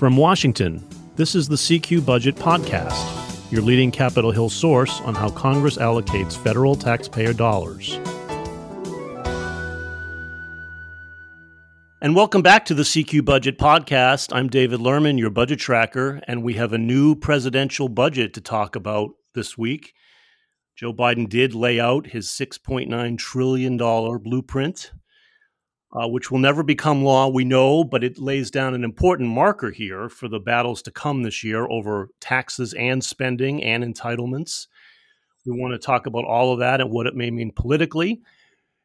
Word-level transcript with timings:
From 0.00 0.16
Washington, 0.16 0.82
this 1.16 1.34
is 1.34 1.46
the 1.46 1.56
CQ 1.56 2.06
Budget 2.06 2.34
Podcast, 2.34 3.52
your 3.52 3.60
leading 3.60 3.90
Capitol 3.90 4.30
Hill 4.30 4.48
source 4.48 4.98
on 5.02 5.14
how 5.14 5.28
Congress 5.28 5.76
allocates 5.76 6.42
federal 6.42 6.74
taxpayer 6.74 7.34
dollars. 7.34 8.00
And 12.00 12.16
welcome 12.16 12.40
back 12.40 12.64
to 12.64 12.72
the 12.72 12.82
CQ 12.82 13.26
Budget 13.26 13.58
Podcast. 13.58 14.34
I'm 14.34 14.48
David 14.48 14.80
Lerman, 14.80 15.18
your 15.18 15.28
budget 15.28 15.58
tracker, 15.58 16.22
and 16.26 16.42
we 16.42 16.54
have 16.54 16.72
a 16.72 16.78
new 16.78 17.14
presidential 17.14 17.90
budget 17.90 18.32
to 18.32 18.40
talk 18.40 18.74
about 18.74 19.10
this 19.34 19.58
week. 19.58 19.92
Joe 20.74 20.94
Biden 20.94 21.28
did 21.28 21.52
lay 21.52 21.78
out 21.78 22.06
his 22.06 22.28
$6.9 22.28 23.18
trillion 23.18 23.76
blueprint 23.76 24.92
uh, 25.92 26.06
which 26.08 26.30
will 26.30 26.38
never 26.38 26.62
become 26.62 27.02
law, 27.02 27.28
we 27.28 27.44
know, 27.44 27.82
but 27.82 28.04
it 28.04 28.18
lays 28.18 28.50
down 28.50 28.74
an 28.74 28.84
important 28.84 29.28
marker 29.28 29.70
here 29.70 30.08
for 30.08 30.28
the 30.28 30.38
battles 30.38 30.82
to 30.82 30.90
come 30.90 31.22
this 31.22 31.42
year 31.42 31.66
over 31.68 32.08
taxes 32.20 32.72
and 32.74 33.02
spending 33.02 33.62
and 33.62 33.82
entitlements. 33.82 34.68
We 35.44 35.58
want 35.58 35.72
to 35.72 35.78
talk 35.78 36.06
about 36.06 36.24
all 36.24 36.52
of 36.52 36.60
that 36.60 36.80
and 36.80 36.90
what 36.90 37.06
it 37.06 37.16
may 37.16 37.30
mean 37.30 37.50
politically. 37.50 38.20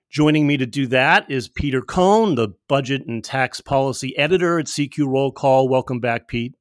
Joining 0.09 0.47
me 0.47 0.57
to 0.57 0.65
do 0.65 0.87
that 0.87 1.29
is 1.29 1.47
Peter 1.49 1.81
Cohn, 1.81 2.35
the 2.35 2.49
budget 2.67 3.05
and 3.05 3.23
tax 3.23 3.59
policy 3.59 4.17
editor 4.17 4.59
at 4.59 4.67
CQ 4.67 5.07
Roll 5.07 5.31
Call. 5.31 5.67
Welcome 5.67 5.99
back, 5.99 6.27
Pete. 6.27 6.55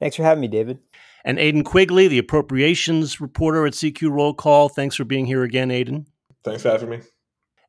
Thanks 0.00 0.16
for 0.16 0.22
having 0.22 0.40
me, 0.40 0.48
David. 0.48 0.78
And 1.24 1.38
Aidan 1.38 1.64
Quigley, 1.64 2.08
the 2.08 2.18
appropriations 2.18 3.20
reporter 3.20 3.66
at 3.66 3.74
CQ 3.74 4.10
Roll 4.10 4.34
Call. 4.34 4.68
Thanks 4.68 4.96
for 4.96 5.04
being 5.04 5.26
here 5.26 5.42
again, 5.42 5.70
Aidan. 5.70 6.06
Thanks 6.44 6.62
for 6.62 6.70
having 6.70 6.90
me. 6.90 7.00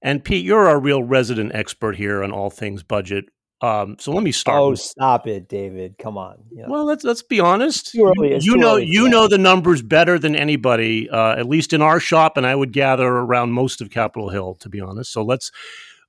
And 0.03 0.23
Pete, 0.23 0.43
you're 0.43 0.67
our 0.67 0.79
real 0.79 1.01
resident 1.01 1.55
expert 1.55 1.95
here 1.95 2.23
on 2.23 2.31
all 2.31 2.49
things 2.49 2.83
budget. 2.83 3.25
Um, 3.61 3.95
so 3.97 4.11
let 4.11 4.23
me 4.23 4.33
start. 4.33 4.59
Oh, 4.59 4.71
with, 4.71 4.81
stop 4.81 5.25
it, 5.25 5.47
David! 5.47 5.97
Come 5.97 6.17
on. 6.17 6.43
Yeah. 6.51 6.65
Well, 6.67 6.83
let's 6.83 7.05
let's 7.05 7.23
be 7.23 7.39
honest. 7.39 7.93
You, 7.93 8.13
you 8.41 8.57
know, 8.57 8.75
you 8.75 9.07
know 9.07 9.29
the 9.29 9.37
numbers 9.37 9.81
better 9.81 10.19
than 10.19 10.35
anybody, 10.35 11.09
uh, 11.09 11.37
at 11.37 11.47
least 11.47 11.71
in 11.71 11.81
our 11.81 12.01
shop, 12.01 12.35
and 12.35 12.45
I 12.45 12.55
would 12.55 12.73
gather 12.73 13.07
around 13.07 13.53
most 13.53 13.79
of 13.79 13.89
Capitol 13.89 14.29
Hill, 14.29 14.55
to 14.55 14.69
be 14.69 14.81
honest. 14.81 15.13
So 15.13 15.23
let's. 15.23 15.49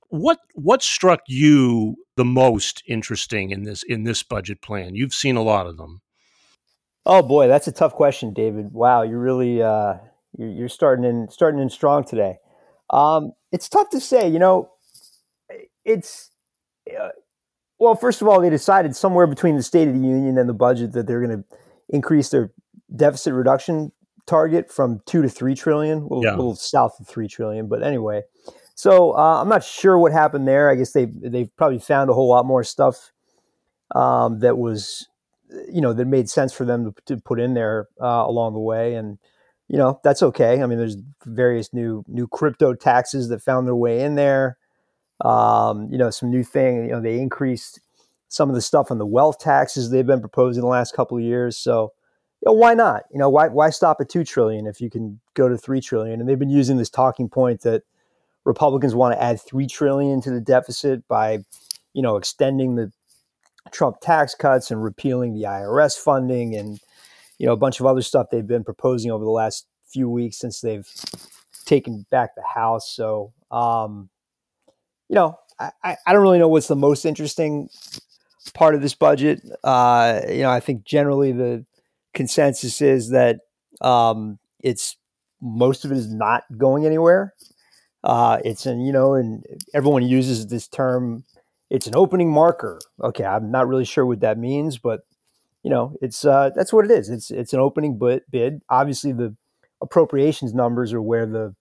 What 0.09 0.39
what 0.53 0.83
struck 0.83 1.21
you 1.27 1.95
the 2.17 2.25
most 2.25 2.83
interesting 2.87 3.51
in 3.51 3.63
this 3.63 3.83
in 3.83 4.03
this 4.03 4.21
budget 4.21 4.61
plan? 4.61 4.93
You've 4.93 5.13
seen 5.13 5.37
a 5.37 5.41
lot 5.41 5.65
of 5.65 5.77
them. 5.77 6.01
Oh 7.05 7.21
boy, 7.21 7.47
that's 7.47 7.67
a 7.67 7.71
tough 7.71 7.93
question, 7.93 8.33
David. 8.33 8.73
Wow, 8.73 9.03
you're 9.03 9.19
really 9.19 9.63
uh, 9.63 9.95
you're, 10.37 10.49
you're 10.49 10.69
starting 10.69 11.05
in 11.05 11.29
starting 11.29 11.61
in 11.61 11.69
strong 11.69 12.03
today. 12.03 12.37
Um, 12.89 13.33
it's 13.51 13.69
tough 13.69 13.89
to 13.89 13.99
say. 13.99 14.27
You 14.27 14.39
know, 14.39 14.71
it's 15.83 16.31
uh, 16.89 17.09
well. 17.79 17.95
First 17.95 18.21
of 18.21 18.27
all, 18.27 18.41
they 18.41 18.49
decided 18.49 18.95
somewhere 18.95 19.27
between 19.27 19.55
the 19.55 19.63
State 19.63 19.87
of 19.87 19.93
the 19.93 20.07
Union 20.07 20.37
and 20.37 20.49
the 20.49 20.53
budget 20.53 20.93
that 20.93 21.07
they're 21.07 21.25
going 21.25 21.43
to 21.43 21.57
increase 21.89 22.29
their 22.29 22.51
deficit 22.95 23.33
reduction 23.33 23.91
target 24.25 24.71
from 24.71 25.01
two 25.05 25.21
to 25.21 25.29
three 25.29 25.55
trillion, 25.55 25.99
a 25.99 26.01
little, 26.01 26.23
yeah. 26.23 26.31
little 26.31 26.55
south 26.55 26.99
of 26.99 27.07
three 27.07 27.27
trillion. 27.27 27.67
But 27.67 27.83
anyway, 27.83 28.23
so 28.75 29.15
uh, 29.15 29.41
I'm 29.41 29.49
not 29.49 29.63
sure 29.63 29.97
what 29.97 30.11
happened 30.11 30.47
there. 30.47 30.69
I 30.69 30.75
guess 30.75 30.93
they 30.93 31.05
they've 31.05 31.55
probably 31.55 31.79
found 31.79 32.09
a 32.09 32.13
whole 32.13 32.29
lot 32.29 32.45
more 32.45 32.63
stuff 32.63 33.11
um, 33.93 34.39
that 34.39 34.57
was, 34.57 35.07
you 35.71 35.81
know, 35.81 35.93
that 35.93 36.05
made 36.05 36.29
sense 36.29 36.53
for 36.53 36.65
them 36.65 36.93
to, 36.93 37.15
to 37.15 37.21
put 37.21 37.39
in 37.39 37.53
there 37.53 37.87
uh, 38.01 38.25
along 38.25 38.53
the 38.53 38.59
way, 38.59 38.95
and 38.95 39.19
you 39.67 39.77
know 39.77 39.99
that's 40.03 40.21
okay. 40.21 40.61
I 40.61 40.65
mean, 40.65 40.77
there's 40.77 40.97
various 41.25 41.73
new 41.73 42.03
new 42.07 42.27
crypto 42.27 42.73
taxes 42.73 43.29
that 43.29 43.41
found 43.41 43.67
their 43.67 43.75
way 43.75 44.01
in 44.01 44.15
there. 44.15 44.57
Um, 45.21 45.89
you 45.91 45.97
know, 45.97 46.09
some 46.09 46.29
new 46.29 46.43
thing. 46.43 46.85
You 46.85 46.91
know, 46.91 47.01
they 47.01 47.19
increased 47.19 47.79
some 48.27 48.49
of 48.49 48.55
the 48.55 48.61
stuff 48.61 48.91
on 48.91 48.97
the 48.97 49.05
wealth 49.05 49.39
taxes 49.39 49.89
they've 49.89 50.05
been 50.05 50.19
proposing 50.19 50.61
the 50.61 50.67
last 50.67 50.93
couple 50.93 51.17
of 51.17 51.23
years. 51.23 51.57
So, 51.57 51.93
you 52.41 52.51
know, 52.51 52.53
why 52.53 52.73
not? 52.73 53.03
You 53.11 53.19
know, 53.19 53.29
why 53.29 53.47
why 53.47 53.69
stop 53.69 53.97
at 54.01 54.09
two 54.09 54.23
trillion 54.23 54.67
if 54.67 54.81
you 54.81 54.89
can 54.89 55.19
go 55.33 55.47
to 55.49 55.57
three 55.57 55.81
trillion? 55.81 56.19
And 56.19 56.29
they've 56.29 56.39
been 56.39 56.49
using 56.49 56.77
this 56.77 56.89
talking 56.89 57.29
point 57.29 57.61
that 57.61 57.83
Republicans 58.43 58.93
want 58.93 59.15
to 59.15 59.23
add 59.23 59.41
three 59.41 59.67
trillion 59.67 60.21
to 60.21 60.31
the 60.31 60.41
deficit 60.41 61.07
by, 61.07 61.39
you 61.93 62.01
know, 62.01 62.17
extending 62.17 62.75
the 62.75 62.91
Trump 63.71 63.97
tax 63.99 64.35
cuts 64.35 64.69
and 64.69 64.83
repealing 64.83 65.33
the 65.33 65.43
IRS 65.43 65.97
funding 65.97 66.55
and 66.55 66.79
you 67.37 67.45
know, 67.45 67.53
a 67.53 67.57
bunch 67.57 67.79
of 67.79 67.85
other 67.85 68.01
stuff 68.01 68.27
they've 68.31 68.47
been 68.47 68.63
proposing 68.63 69.11
over 69.11 69.23
the 69.23 69.31
last 69.31 69.67
few 69.87 70.09
weeks 70.09 70.37
since 70.37 70.61
they've 70.61 70.87
taken 71.65 72.05
back 72.11 72.35
the 72.35 72.43
House. 72.43 72.89
So, 72.95 73.33
um, 73.51 74.09
you 75.09 75.15
know, 75.15 75.37
I, 75.59 75.97
I 76.05 76.13
don't 76.13 76.21
really 76.21 76.39
know 76.39 76.47
what's 76.47 76.67
the 76.67 76.75
most 76.75 77.05
interesting 77.05 77.69
part 78.53 78.75
of 78.75 78.81
this 78.81 78.95
budget. 78.95 79.41
Uh, 79.63 80.21
you 80.29 80.43
know, 80.43 80.49
I 80.49 80.59
think 80.59 80.83
generally 80.83 81.31
the 81.31 81.65
consensus 82.13 82.81
is 82.81 83.09
that 83.09 83.39
um, 83.81 84.39
it's 84.61 84.97
most 85.41 85.85
of 85.85 85.91
it 85.91 85.97
is 85.97 86.11
not 86.11 86.43
going 86.57 86.85
anywhere. 86.85 87.33
Uh, 88.03 88.39
it's 88.43 88.65
an 88.65 88.81
you 88.81 88.93
know, 88.93 89.13
and 89.13 89.43
everyone 89.73 90.03
uses 90.03 90.47
this 90.47 90.67
term. 90.67 91.23
It's 91.69 91.87
an 91.87 91.95
opening 91.95 92.31
marker. 92.31 92.79
Okay, 93.01 93.25
I'm 93.25 93.51
not 93.51 93.67
really 93.67 93.85
sure 93.85 94.05
what 94.05 94.19
that 94.19 94.37
means, 94.37 94.77
but 94.77 95.01
you 95.65 95.71
know, 95.71 95.97
it's 95.99 96.23
uh, 96.23 96.51
that's 96.55 96.71
what 96.71 96.85
it 96.85 96.91
is. 96.91 97.09
It's 97.09 97.31
it's 97.31 97.51
an 97.51 97.59
opening 97.59 97.97
bid. 97.97 98.61
Obviously, 98.69 99.13
the 99.13 99.35
appropriations 99.81 100.53
numbers 100.53 100.93
are 100.93 101.01
where 101.01 101.25
the 101.25 101.55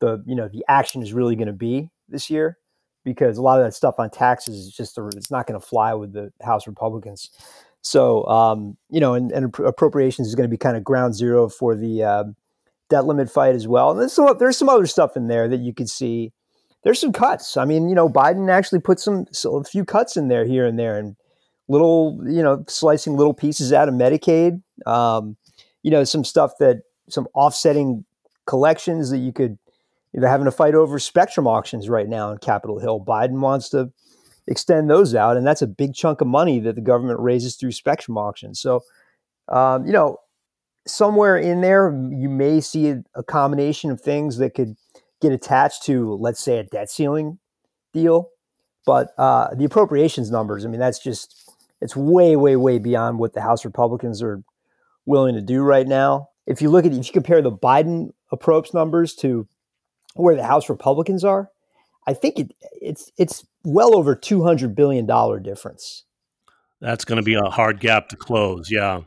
the 0.00 0.24
you 0.26 0.34
know 0.34 0.48
the 0.48 0.64
action 0.66 1.02
is 1.02 1.12
really 1.12 1.36
going 1.36 1.46
to 1.46 1.52
be 1.52 1.90
this 2.08 2.30
year 2.30 2.56
because 3.04 3.36
a 3.36 3.42
lot 3.42 3.60
of 3.60 3.66
that 3.66 3.74
stuff 3.74 3.96
on 3.98 4.08
taxes 4.08 4.56
is 4.56 4.72
just 4.72 4.96
a, 4.96 5.06
it's 5.08 5.30
not 5.30 5.46
going 5.46 5.60
to 5.60 5.66
fly 5.66 5.92
with 5.92 6.14
the 6.14 6.32
House 6.40 6.66
Republicans. 6.66 7.28
So 7.82 8.26
um, 8.28 8.78
you 8.88 8.98
know, 8.98 9.12
and, 9.12 9.30
and, 9.30 9.54
appropriations 9.58 10.26
is 10.26 10.34
going 10.34 10.48
to 10.48 10.50
be 10.50 10.56
kind 10.56 10.78
of 10.78 10.82
ground 10.82 11.14
zero 11.14 11.50
for 11.50 11.76
the 11.76 12.02
uh, 12.02 12.24
debt 12.88 13.04
limit 13.04 13.30
fight 13.30 13.54
as 13.54 13.68
well. 13.68 13.90
And 13.90 14.00
there's 14.00 14.14
some 14.14 14.38
there's 14.38 14.56
some 14.56 14.70
other 14.70 14.86
stuff 14.86 15.18
in 15.18 15.28
there 15.28 15.48
that 15.48 15.60
you 15.60 15.74
could 15.74 15.90
see. 15.90 16.32
There's 16.82 16.98
some 16.98 17.12
cuts. 17.12 17.58
I 17.58 17.66
mean, 17.66 17.90
you 17.90 17.94
know, 17.94 18.08
Biden 18.08 18.50
actually 18.50 18.80
put 18.80 19.00
some 19.00 19.26
so 19.32 19.56
a 19.56 19.64
few 19.64 19.84
cuts 19.84 20.16
in 20.16 20.28
there 20.28 20.46
here 20.46 20.64
and 20.64 20.78
there, 20.78 20.96
and 20.96 21.14
little, 21.68 22.18
you 22.26 22.42
know, 22.42 22.64
slicing 22.68 23.16
little 23.16 23.34
pieces 23.34 23.72
out 23.72 23.88
of 23.88 23.94
Medicaid. 23.94 24.62
Um, 24.86 25.36
you 25.82 25.90
know, 25.90 26.04
some 26.04 26.24
stuff 26.24 26.52
that 26.58 26.82
some 27.08 27.28
offsetting 27.34 28.04
collections 28.46 29.10
that 29.10 29.18
you 29.18 29.32
could. 29.32 29.58
They're 30.14 30.28
having 30.28 30.46
to 30.46 30.50
fight 30.50 30.74
over 30.74 30.98
spectrum 30.98 31.46
auctions 31.46 31.88
right 31.88 32.08
now 32.08 32.32
in 32.32 32.38
Capitol 32.38 32.78
Hill. 32.78 33.04
Biden 33.04 33.40
wants 33.40 33.68
to 33.68 33.92
extend 34.46 34.88
those 34.88 35.14
out, 35.14 35.36
and 35.36 35.46
that's 35.46 35.62
a 35.62 35.66
big 35.66 35.94
chunk 35.94 36.20
of 36.20 36.26
money 36.26 36.58
that 36.60 36.74
the 36.74 36.80
government 36.80 37.20
raises 37.20 37.56
through 37.56 37.72
spectrum 37.72 38.16
auctions. 38.16 38.58
So, 38.58 38.82
um, 39.48 39.86
you 39.86 39.92
know, 39.92 40.16
somewhere 40.86 41.36
in 41.36 41.60
there, 41.60 41.90
you 42.10 42.28
may 42.28 42.60
see 42.60 42.88
a, 42.88 43.04
a, 43.14 43.22
combination 43.22 43.90
of 43.90 44.00
things 44.00 44.38
that 44.38 44.54
could 44.54 44.76
get 45.20 45.32
attached 45.32 45.84
to, 45.84 46.14
let's 46.14 46.42
say, 46.42 46.58
a 46.58 46.64
debt 46.64 46.90
ceiling 46.90 47.38
deal. 47.92 48.30
But 48.86 49.12
uh, 49.18 49.54
the 49.54 49.64
appropriations 49.64 50.30
numbers, 50.30 50.64
I 50.64 50.68
mean, 50.68 50.80
that's 50.80 50.98
just 50.98 51.47
it's 51.80 51.96
way, 51.96 52.36
way, 52.36 52.56
way 52.56 52.78
beyond 52.78 53.18
what 53.18 53.34
the 53.34 53.40
House 53.40 53.64
Republicans 53.64 54.22
are 54.22 54.42
willing 55.06 55.34
to 55.34 55.40
do 55.40 55.62
right 55.62 55.86
now. 55.86 56.28
If 56.46 56.62
you 56.62 56.70
look 56.70 56.84
at 56.84 56.92
if 56.92 57.06
you 57.06 57.12
compare 57.12 57.42
the 57.42 57.52
Biden 57.52 58.10
approach 58.32 58.72
numbers 58.74 59.14
to 59.16 59.46
where 60.14 60.36
the 60.36 60.44
House 60.44 60.68
Republicans 60.68 61.24
are, 61.24 61.50
I 62.06 62.14
think 62.14 62.38
it, 62.38 62.52
it's 62.80 63.12
it's 63.18 63.46
well 63.64 63.96
over 63.96 64.14
two 64.14 64.42
hundred 64.42 64.74
billion 64.74 65.06
dollar 65.06 65.40
difference. 65.40 66.04
That's 66.80 67.04
going 67.04 67.16
to 67.16 67.22
be 67.24 67.34
a 67.34 67.50
hard 67.50 67.80
gap 67.80 68.08
to 68.08 68.16
close, 68.16 68.70
yeah. 68.70 69.00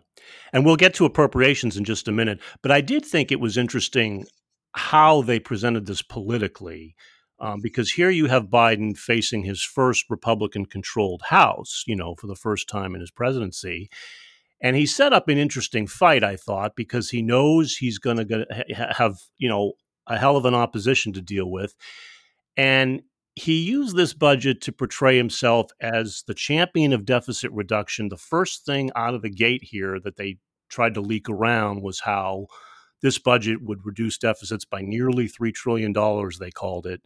And 0.54 0.66
we'll 0.66 0.76
get 0.76 0.94
to 0.96 1.06
appropriations 1.06 1.78
in 1.78 1.86
just 1.86 2.08
a 2.08 2.12
minute. 2.12 2.40
But 2.62 2.72
I 2.72 2.82
did 2.82 3.06
think 3.06 3.32
it 3.32 3.40
was 3.40 3.58
interesting 3.58 4.26
how 4.74 5.22
they 5.22 5.40
presented 5.40 5.86
this 5.86 6.02
politically 6.02 6.96
um, 7.42 7.60
because 7.60 7.92
here 7.92 8.12
you 8.12 8.28
have 8.28 8.46
Biden 8.46 8.96
facing 8.96 9.44
his 9.44 9.64
first 9.64 10.06
Republican 10.10 10.68
controlled 10.68 11.24
House, 11.26 11.84
you 11.88 11.96
know, 11.96 12.14
for 12.16 12.28
the 12.28 12.36
first 12.36 12.70
time 12.70 12.94
in 12.94 13.02
his 13.02 13.10
presidency. 13.10 13.90
And 14.62 14.76
he 14.76 14.86
set 14.86 15.12
up 15.12 15.28
an 15.28 15.40
interesting 15.40 15.88
fight, 15.88 16.24
I 16.24 16.36
thought, 16.36 16.76
because 16.76 17.10
he 17.10 17.24
knows 17.24 17.76
he's 17.76 17.98
going 17.98 18.28
to 18.28 18.46
have, 18.96 19.18
you 19.40 19.50
know, 19.50 19.74
a 20.06 20.20
hell 20.20 20.38
of 20.38 20.46
an 20.46 20.54
opposition 20.54 21.14
to 21.14 21.22
deal 21.22 21.50
with. 21.50 21.76
And 22.56 23.02
he 23.34 23.64
used 23.64 23.96
this 23.96 24.14
budget 24.14 24.62
to 24.62 24.72
portray 24.72 25.18
himself 25.18 25.72
as 25.82 26.24
the 26.28 26.36
champion 26.36 26.94
of 26.94 27.06
deficit 27.06 27.52
reduction. 27.54 28.10
The 28.10 28.18
first 28.18 28.66
thing 28.66 28.92
out 28.96 29.16
of 29.16 29.24
the 29.24 29.32
gate 29.32 29.64
here 29.64 30.00
that 30.04 30.18
they 30.18 30.38
tried 30.70 30.94
to 30.94 31.02
leak 31.02 31.28
around 31.28 31.82
was 31.82 32.02
how 32.02 32.48
this 33.02 33.18
budget 33.18 33.62
would 33.62 33.86
reduce 33.86 34.18
deficits 34.18 34.66
by 34.66 34.82
nearly 34.82 35.28
$3 35.28 35.54
trillion, 35.54 35.94
they 36.40 36.52
called 36.52 36.86
it 36.86 37.02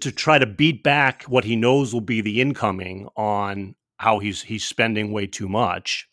to 0.00 0.10
try 0.10 0.38
to 0.38 0.46
beat 0.46 0.82
back 0.82 1.24
what 1.24 1.44
he 1.44 1.56
knows 1.56 1.92
will 1.92 2.00
be 2.00 2.20
the 2.20 2.40
incoming 2.40 3.08
on 3.16 3.74
how 3.98 4.18
he's 4.18 4.42
he's 4.42 4.64
spending 4.64 5.12
way 5.12 5.26
too 5.26 5.48
much. 5.48 6.08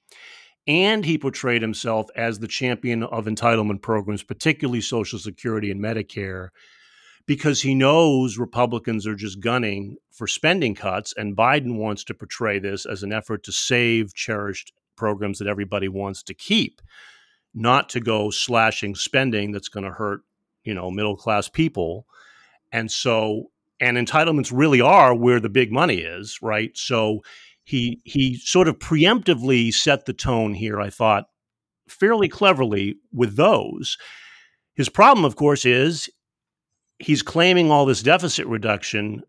And 0.68 1.06
he 1.06 1.18
portrayed 1.18 1.62
himself 1.62 2.08
as 2.16 2.40
the 2.40 2.48
champion 2.48 3.04
of 3.04 3.26
entitlement 3.26 3.82
programs, 3.82 4.24
particularly 4.24 4.82
Social 4.82 5.18
Security 5.18 5.72
and 5.72 5.82
Medicare, 5.82 6.50
because 7.26 7.62
he 7.62 7.74
knows 7.74 8.38
Republicans 8.38 9.08
are 9.08 9.16
just 9.16 9.40
gunning 9.40 9.96
for 10.12 10.28
spending 10.28 10.76
cuts, 10.76 11.14
and 11.16 11.38
Biden 11.38 11.78
wants 11.78 12.04
to 12.06 12.14
portray 12.14 12.60
this 12.60 12.86
as 12.86 13.04
an 13.04 13.14
effort 13.14 13.44
to 13.44 13.54
save 13.54 14.14
cherished 14.14 14.74
programs 14.98 15.40
that 15.40 15.48
everybody 15.48 15.88
wants 15.88 16.22
to 16.24 16.34
keep, 16.34 16.82
not 17.58 17.90
to 17.90 18.00
go 18.00 18.30
slashing 18.30 18.96
spending 18.96 19.52
that's 19.52 19.70
going 19.70 19.84
to 19.84 19.92
hurt, 19.92 20.22
you 20.64 20.74
know, 20.74 20.92
middle 20.92 21.18
class 21.18 21.50
people. 21.50 22.06
And 22.72 22.92
so, 22.92 23.52
and 23.80 23.98
entitlements 23.98 24.52
really 24.54 24.82
are 24.82 25.16
where 25.16 25.40
the 25.40 25.50
big 25.50 25.72
money 25.72 25.98
is, 25.98 26.40
right? 26.42 26.72
So 26.78 27.22
he 27.64 28.00
he 28.04 28.36
sort 28.36 28.68
of 28.68 28.80
preemptively 28.80 29.74
set 29.74 30.06
the 30.06 30.14
tone 30.14 30.54
here, 30.54 30.80
I 30.80 30.90
thought, 30.90 31.26
fairly 31.88 32.30
cleverly 32.30 32.98
with 33.12 33.36
those. 33.36 33.98
His 34.76 34.90
problem, 34.90 35.26
of 35.26 35.36
course, 35.36 35.66
is 35.66 36.10
he's 37.00 37.24
claiming 37.24 37.72
all 37.72 37.86
this 37.86 38.04
deficit 38.04 38.46
reduction 38.48 39.24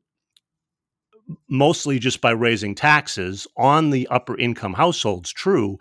mostly 1.48 1.98
just 1.98 2.20
by 2.20 2.30
raising 2.30 2.74
taxes 2.74 3.46
on 3.56 3.90
the 3.90 4.06
upper 4.08 4.38
income 4.38 4.74
households, 4.74 5.30
true, 5.32 5.78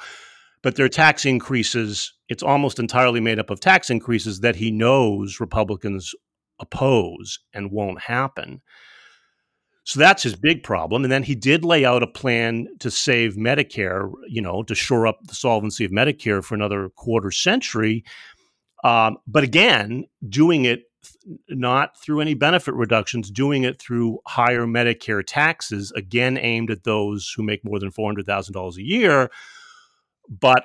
but 0.67 0.75
their 0.75 0.89
tax 0.89 1.25
increases, 1.25 2.11
it's 2.27 2.43
almost 2.43 2.77
entirely 2.77 3.21
made 3.21 3.39
up 3.39 3.49
of 3.49 3.61
tax 3.61 3.89
increases 3.89 4.41
that 4.41 4.57
he 4.57 4.69
knows 4.69 5.39
Republicans 5.39 6.13
oppose 6.59 7.39
and 7.53 7.71
won't 7.71 8.01
happen. 8.01 8.61
So 9.85 9.97
that's 9.97 10.23
his 10.23 10.35
big 10.35 10.63
problem. 10.63 11.05
And 11.05 11.11
then 11.13 11.23
he 11.23 11.35
did 11.35 11.63
lay 11.63 11.85
out 11.85 12.03
a 12.03 12.07
plan 12.07 12.67
to 12.79 12.91
save 12.91 13.35
Medicare, 13.35 14.11
you 14.27 14.41
know, 14.41 14.61
to 14.63 14.75
shore 14.75 15.07
up 15.07 15.19
the 15.25 15.35
solvency 15.35 15.85
of 15.85 15.91
Medicare 15.91 16.43
for 16.43 16.55
another 16.55 16.89
quarter 16.89 17.31
century. 17.31 18.03
Um, 18.83 19.19
but 19.25 19.45
again, 19.45 20.03
doing 20.27 20.65
it 20.65 20.81
not 21.47 21.97
through 22.03 22.19
any 22.19 22.33
benefit 22.33 22.73
reductions, 22.73 23.31
doing 23.31 23.63
it 23.63 23.79
through 23.79 24.19
higher 24.27 24.65
Medicare 24.65 25.23
taxes, 25.25 25.93
again 25.95 26.37
aimed 26.37 26.71
at 26.71 26.83
those 26.83 27.33
who 27.37 27.41
make 27.41 27.63
more 27.63 27.79
than 27.79 27.89
four 27.89 28.09
hundred 28.09 28.25
thousand 28.25 28.51
dollars 28.51 28.75
a 28.75 28.83
year. 28.83 29.29
But 30.29 30.63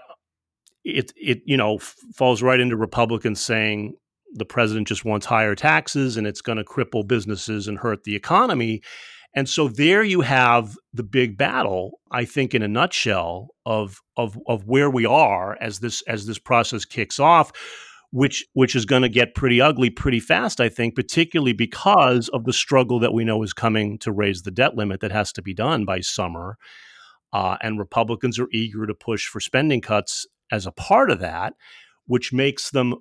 it 0.85 1.13
it 1.17 1.43
you 1.45 1.57
know 1.57 1.77
f- 1.77 1.97
falls 2.15 2.43
right 2.43 2.61
into 2.61 2.77
Republicans 2.77 3.41
saying 3.41 3.95
the 4.35 4.45
president 4.45 4.89
just 4.89 5.05
wants 5.05 5.27
higher 5.27 5.55
taxes 5.55 6.17
and 6.17 6.27
it's 6.27 6.41
going 6.41 6.59
to 6.59 6.65
cripple 6.65 7.07
businesses 7.07 7.69
and 7.69 7.79
hurt 7.79 8.05
the 8.05 8.17
economy. 8.17 8.83
And 9.35 9.49
so 9.49 9.69
there 9.69 10.03
you 10.03 10.21
have 10.23 10.77
the 10.93 11.03
big 11.03 11.39
battle, 11.39 12.01
I 12.11 12.25
think, 12.25 12.55
in 12.55 12.63
a 12.63 12.69
nutshell, 12.69 13.49
of 13.65 14.01
of 14.17 14.39
of 14.47 14.67
where 14.67 14.91
we 14.91 15.07
are 15.07 15.57
as 15.61 15.81
this 15.81 16.03
as 16.03 16.27
this 16.27 16.39
process 16.39 16.85
kicks 16.85 17.19
off 17.19 17.53
which 18.13 18.45
which 18.53 18.77
is 18.77 18.85
going 18.85 19.03
to 19.03 19.09
get 19.09 19.35
pretty 19.35 19.61
ugly 19.61 19.91
pretty 19.91 20.21
fast, 20.21 20.61
I 20.61 20.69
think, 20.69 20.95
particularly 20.95 21.55
because 21.55 22.29
of 22.29 22.45
the 22.45 22.53
struggle 22.53 23.01
that 23.01 23.15
we 23.15 23.25
know 23.25 23.43
is 23.43 23.55
coming 23.55 23.99
to 24.01 24.13
raise 24.13 24.43
the 24.43 24.51
debt 24.51 24.77
limit 24.77 25.01
that 25.01 25.13
has 25.13 25.33
to 25.33 25.43
be 25.43 25.55
done 25.55 25.85
by 25.85 26.01
summer. 26.01 26.59
Uh, 27.33 27.57
and 27.63 27.79
Republicans 27.79 28.39
are 28.39 28.49
eager 28.53 28.87
to 28.87 28.95
push 28.95 29.27
for 29.27 29.41
spending 29.41 29.81
cuts 29.81 30.27
as 30.51 30.67
a 30.67 30.73
part 30.73 31.11
of 31.11 31.19
that, 31.21 31.55
which 32.07 32.33
makes 32.33 32.71
them 32.71 32.95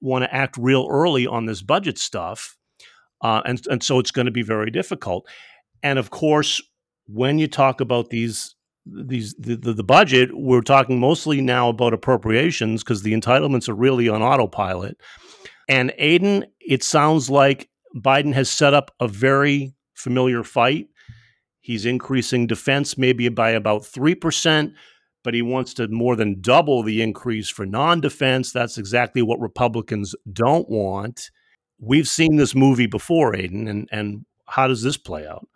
want 0.00 0.24
to 0.24 0.34
act 0.34 0.56
real 0.58 0.88
early 0.90 1.26
on 1.26 1.46
this 1.46 1.62
budget 1.62 1.98
stuff. 1.98 2.56
Uh, 3.22 3.42
and, 3.44 3.62
and 3.68 3.82
so 3.82 3.98
it's 3.98 4.10
going 4.10 4.26
to 4.26 4.32
be 4.32 4.42
very 4.42 4.70
difficult. 4.70 5.26
And 5.82 5.98
of 5.98 6.10
course, 6.10 6.60
when 7.06 7.38
you 7.38 7.46
talk 7.46 7.80
about 7.80 8.10
these 8.10 8.54
these 8.86 9.34
the, 9.34 9.56
the, 9.56 9.72
the 9.72 9.82
budget 9.82 10.30
we're 10.32 10.60
talking 10.60 11.00
mostly 11.00 11.40
now 11.40 11.68
about 11.68 11.92
appropriations 11.92 12.84
because 12.84 13.02
the 13.02 13.14
entitlements 13.14 13.68
are 13.68 13.74
really 13.74 14.08
on 14.08 14.22
autopilot 14.22 14.96
and 15.68 15.92
aidan 15.98 16.44
it 16.60 16.84
sounds 16.84 17.28
like 17.28 17.68
Biden 17.96 18.32
has 18.34 18.48
set 18.48 18.74
up 18.74 18.92
a 19.00 19.08
very 19.08 19.74
familiar 19.94 20.44
fight 20.44 20.86
he's 21.66 21.84
increasing 21.84 22.46
defense 22.46 22.96
maybe 22.96 23.28
by 23.28 23.50
about 23.50 23.82
3% 23.82 24.72
but 25.24 25.34
he 25.34 25.42
wants 25.42 25.74
to 25.74 25.88
more 25.88 26.14
than 26.14 26.40
double 26.40 26.84
the 26.84 27.02
increase 27.02 27.48
for 27.48 27.66
non-defense 27.66 28.52
that's 28.52 28.78
exactly 28.78 29.22
what 29.22 29.40
Republicans 29.40 30.14
don't 30.32 30.68
want 30.68 31.30
we've 31.78 32.08
seen 32.08 32.36
this 32.36 32.54
movie 32.54 32.86
before 32.86 33.34
Aidan, 33.34 33.68
and 33.68 33.88
and 33.90 34.24
how 34.46 34.68
does 34.68 34.82
this 34.82 34.96
play 34.96 35.26
out 35.26 35.48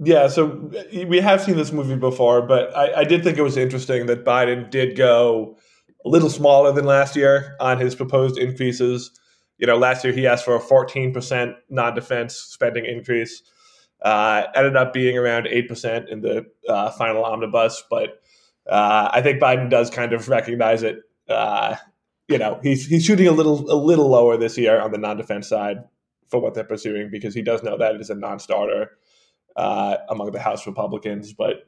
yeah, 0.00 0.28
so 0.28 0.70
we 1.08 1.18
have 1.18 1.42
seen 1.42 1.56
this 1.56 1.72
movie 1.72 1.96
before, 1.96 2.40
but 2.40 2.76
I, 2.76 3.00
I, 3.00 3.04
did 3.04 3.24
think 3.24 3.36
it 3.36 3.42
was 3.42 3.56
interesting 3.56 4.06
that 4.06 4.24
Biden 4.24 4.70
did 4.70 4.96
go 4.96 5.58
a 6.04 6.08
little 6.08 6.30
smaller 6.30 6.70
than 6.72 6.84
last 6.84 7.16
year 7.16 7.56
on 7.58 7.78
his 7.78 7.96
proposed 7.96 8.38
increases. 8.38 9.10
You 9.58 9.66
know, 9.66 9.76
last 9.76 10.04
year 10.04 10.12
he 10.12 10.24
asked 10.24 10.44
for 10.44 10.54
a 10.54 10.60
14% 10.60 11.54
non 11.68 11.94
defense 11.94 12.36
spending 12.36 12.84
increase. 12.84 13.42
Uh, 14.00 14.44
ended 14.54 14.76
up 14.76 14.92
being 14.92 15.18
around 15.18 15.46
8% 15.46 16.08
in 16.08 16.20
the 16.20 16.46
uh, 16.68 16.90
final 16.92 17.24
omnibus, 17.24 17.82
but 17.90 18.20
uh, 18.68 19.08
I 19.12 19.22
think 19.22 19.40
Biden 19.40 19.70
does 19.70 19.90
kind 19.90 20.12
of 20.12 20.28
recognize 20.28 20.82
it. 20.82 21.00
Uh, 21.28 21.76
you 22.28 22.38
know, 22.38 22.60
he's, 22.62 22.86
he's 22.86 23.04
shooting 23.04 23.26
a 23.26 23.32
little 23.32 23.70
a 23.72 23.74
little 23.74 24.08
lower 24.08 24.36
this 24.36 24.56
year 24.58 24.80
on 24.80 24.92
the 24.92 24.98
non 24.98 25.16
defense 25.16 25.48
side 25.48 25.78
for 26.28 26.40
what 26.40 26.54
they're 26.54 26.64
pursuing 26.64 27.10
because 27.10 27.34
he 27.34 27.42
does 27.42 27.62
know 27.62 27.76
that 27.78 27.94
it 27.94 28.00
is 28.00 28.10
a 28.10 28.14
non 28.14 28.38
starter 28.38 28.98
uh, 29.56 29.96
among 30.10 30.30
the 30.32 30.40
House 30.40 30.66
Republicans. 30.66 31.32
But 31.32 31.66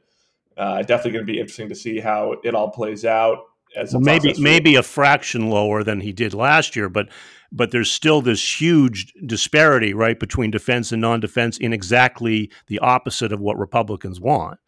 uh, 0.57 0.83
definitely 0.83 1.11
going 1.11 1.25
to 1.25 1.31
be 1.31 1.39
interesting 1.39 1.69
to 1.69 1.75
see 1.75 1.99
how 1.99 2.35
it 2.43 2.55
all 2.55 2.69
plays 2.69 3.05
out. 3.05 3.39
As 3.75 3.93
well, 3.93 4.01
maybe 4.01 4.35
maybe 4.37 4.75
a 4.75 4.83
fraction 4.83 5.49
lower 5.49 5.83
than 5.83 6.01
he 6.01 6.11
did 6.11 6.33
last 6.33 6.75
year, 6.75 6.89
but 6.89 7.07
but 7.51 7.71
there's 7.71 7.91
still 7.91 8.21
this 8.21 8.61
huge 8.61 9.13
disparity, 9.25 9.93
right, 9.93 10.19
between 10.19 10.51
defense 10.51 10.91
and 10.91 11.01
non-defense 11.01 11.57
in 11.57 11.73
exactly 11.73 12.49
the 12.67 12.79
opposite 12.79 13.31
of 13.31 13.39
what 13.39 13.57
Republicans 13.57 14.19
want. 14.19 14.59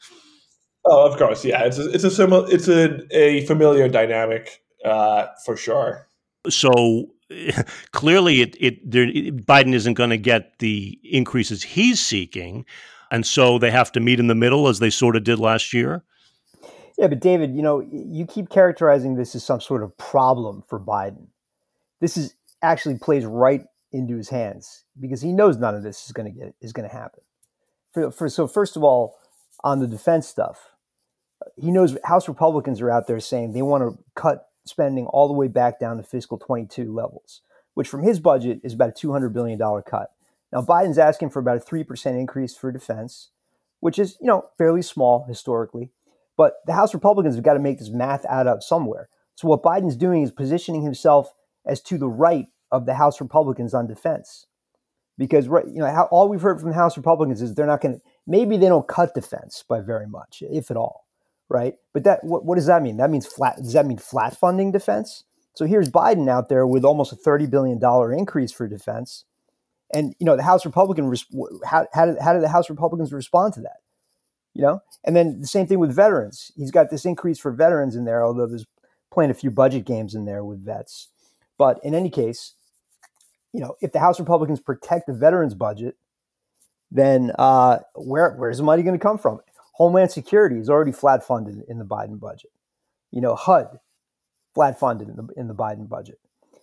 Oh, 0.85 1.09
of 1.09 1.17
course, 1.17 1.45
yeah. 1.45 1.63
It's 1.63 1.77
a, 1.77 1.89
it's 1.91 2.03
a 2.03 2.11
similar, 2.11 2.45
it's 2.51 2.67
a, 2.67 2.99
a 3.15 3.45
familiar 3.45 3.87
dynamic 3.87 4.61
uh, 4.83 5.27
for 5.45 5.55
sure. 5.55 6.09
So 6.49 7.11
clearly, 7.91 8.41
it, 8.41 8.57
it, 8.59 8.91
there, 8.91 9.07
Biden 9.07 9.73
isn't 9.73 9.93
going 9.93 10.09
to 10.09 10.17
get 10.17 10.59
the 10.59 10.99
increases 11.03 11.63
he's 11.63 12.01
seeking. 12.01 12.65
And 13.11 13.25
so 13.25 13.59
they 13.59 13.71
have 13.71 13.91
to 13.93 13.99
meet 13.99 14.19
in 14.19 14.27
the 14.27 14.35
middle 14.35 14.67
as 14.67 14.79
they 14.79 14.89
sort 14.89 15.15
of 15.15 15.23
did 15.23 15.39
last 15.39 15.73
year. 15.73 16.03
Yeah, 16.97 17.07
but 17.07 17.21
David, 17.21 17.55
you 17.55 17.61
know, 17.61 17.79
you 17.79 18.25
keep 18.25 18.49
characterizing 18.49 19.15
this 19.15 19.35
as 19.35 19.43
some 19.43 19.61
sort 19.61 19.83
of 19.83 19.97
problem 19.97 20.63
for 20.67 20.79
Biden. 20.79 21.27
This 22.01 22.17
is 22.17 22.35
actually 22.63 22.97
plays 22.97 23.25
right 23.25 23.61
into 23.91 24.17
his 24.17 24.29
hands 24.29 24.85
because 24.99 25.21
he 25.21 25.31
knows 25.31 25.57
none 25.57 25.75
of 25.75 25.83
this 25.83 26.05
is 26.05 26.11
going 26.11 26.33
to 26.33 26.39
get 26.39 26.55
is 26.61 26.73
going 26.73 26.89
to 26.89 26.95
happen. 26.95 27.21
For, 27.93 28.09
for, 28.09 28.27
so 28.27 28.47
first 28.47 28.75
of 28.75 28.83
all, 28.83 29.17
on 29.63 29.79
the 29.79 29.87
defense 29.87 30.27
stuff, 30.27 30.71
he 31.55 31.69
knows 31.69 31.95
House 32.05 32.27
Republicans 32.27 32.81
are 32.81 32.89
out 32.89 33.05
there 33.05 33.19
saying 33.19 33.51
they 33.51 33.61
want 33.61 33.83
to 33.83 34.03
cut 34.15 34.47
spending 34.65 35.05
all 35.07 35.27
the 35.27 35.33
way 35.33 35.47
back 35.47 35.79
down 35.79 35.97
to 35.97 36.03
fiscal 36.03 36.37
22 36.37 36.91
levels, 36.91 37.41
which 37.75 37.87
from 37.87 38.01
his 38.01 38.19
budget 38.19 38.61
is 38.63 38.73
about 38.73 38.89
a 38.89 38.93
200 38.93 39.33
billion 39.33 39.59
dollar 39.59 39.81
cut. 39.81 40.09
Now, 40.51 40.61
Biden's 40.61 40.97
asking 40.97 41.31
for 41.31 41.39
about 41.39 41.57
a 41.57 41.59
3% 41.59 42.05
increase 42.19 42.55
for 42.55 42.71
defense, 42.71 43.29
which 43.79 43.99
is, 43.99 44.17
you 44.21 44.27
know, 44.27 44.45
fairly 44.57 44.81
small 44.81 45.25
historically. 45.27 45.91
But 46.37 46.53
the 46.65 46.73
House 46.73 46.93
Republicans 46.93 47.35
have 47.35 47.43
got 47.43 47.53
to 47.53 47.59
make 47.59 47.79
this 47.79 47.89
math 47.89 48.25
add 48.25 48.47
up 48.47 48.63
somewhere. 48.63 49.09
So 49.35 49.47
what 49.47 49.63
Biden's 49.63 49.95
doing 49.95 50.23
is 50.23 50.31
positioning 50.31 50.83
himself 50.83 51.33
as 51.65 51.81
to 51.81 51.97
the 51.97 52.07
right 52.07 52.47
of 52.73 52.85
the 52.85 52.95
House 52.95 53.21
Republicans 53.21 53.73
on 53.73 53.87
defense. 53.87 54.47
Because 55.17 55.47
right, 55.47 55.65
you 55.67 55.79
know, 55.79 55.85
how, 55.85 56.09
all 56.11 56.27
we've 56.27 56.41
heard 56.41 56.59
from 56.59 56.69
the 56.69 56.75
House 56.75 56.97
Republicans 56.97 57.41
is 57.41 57.53
they're 57.53 57.67
not 57.67 57.81
going 57.81 57.95
to 57.95 58.01
maybe 58.27 58.57
they 58.57 58.67
don't 58.67 58.87
cut 58.87 59.13
defense 59.13 59.63
by 59.69 59.79
very 59.79 60.07
much, 60.07 60.43
if 60.49 60.71
at 60.71 60.77
all, 60.77 61.05
right? 61.49 61.75
But 61.93 62.03
that 62.03 62.23
what, 62.23 62.43
what 62.43 62.55
does 62.55 62.65
that 62.65 62.81
mean? 62.81 62.97
That 62.97 63.11
means 63.11 63.27
flat 63.27 63.57
does 63.57 63.73
that 63.73 63.85
mean 63.85 63.99
flat 63.99 64.35
funding 64.35 64.71
defense? 64.71 65.23
So 65.53 65.65
here's 65.65 65.89
Biden 65.89 66.27
out 66.27 66.49
there 66.49 66.65
with 66.65 66.83
almost 66.83 67.13
a 67.13 67.15
$30 67.15 67.47
billion 67.47 67.79
increase 68.17 68.51
for 68.51 68.67
defense 68.67 69.23
and 69.93 70.15
you 70.19 70.25
know, 70.25 70.35
the 70.35 70.43
House 70.43 70.65
Republican 70.65 71.13
how 71.65 71.87
how 71.93 72.05
did, 72.07 72.19
how 72.19 72.33
did 72.33 72.41
the 72.41 72.49
House 72.49 72.69
Republicans 72.69 73.13
respond 73.13 73.53
to 73.53 73.61
that? 73.61 73.77
You 74.53 74.61
know, 74.61 74.81
and 75.03 75.15
then 75.15 75.39
the 75.39 75.47
same 75.47 75.67
thing 75.67 75.79
with 75.79 75.95
veterans. 75.95 76.51
He's 76.55 76.71
got 76.71 76.89
this 76.89 77.05
increase 77.05 77.39
for 77.39 77.51
veterans 77.51 77.95
in 77.95 78.05
there, 78.05 78.23
although 78.23 78.47
there's 78.47 78.65
playing 79.11 79.31
a 79.31 79.35
few 79.35 79.51
budget 79.51 79.85
games 79.85 80.15
in 80.15 80.25
there 80.25 80.43
with 80.43 80.63
vets. 80.63 81.09
But 81.57 81.79
in 81.83 81.95
any 81.95 82.09
case, 82.09 82.53
you 83.53 83.61
know, 83.61 83.75
if 83.81 83.91
the 83.91 83.99
House 83.99 84.19
Republicans 84.19 84.59
protect 84.59 85.07
the 85.07 85.13
veterans 85.13 85.53
budget, 85.53 85.95
then 86.91 87.31
uh, 87.37 87.79
where 87.95 88.31
where's 88.35 88.57
the 88.57 88.63
money 88.63 88.83
going 88.83 88.97
to 88.97 89.03
come 89.03 89.17
from? 89.17 89.39
Homeland 89.73 90.11
Security 90.11 90.57
is 90.57 90.69
already 90.69 90.91
flat 90.91 91.23
funded 91.25 91.63
in 91.67 91.79
the 91.79 91.85
Biden 91.85 92.19
budget. 92.19 92.51
You 93.11 93.21
know, 93.21 93.35
HUD 93.35 93.79
flat 94.53 94.79
funded 94.79 95.09
in 95.09 95.15
the 95.15 95.27
in 95.37 95.47
the 95.47 95.55
Biden 95.55 95.87
budget. 95.87 96.19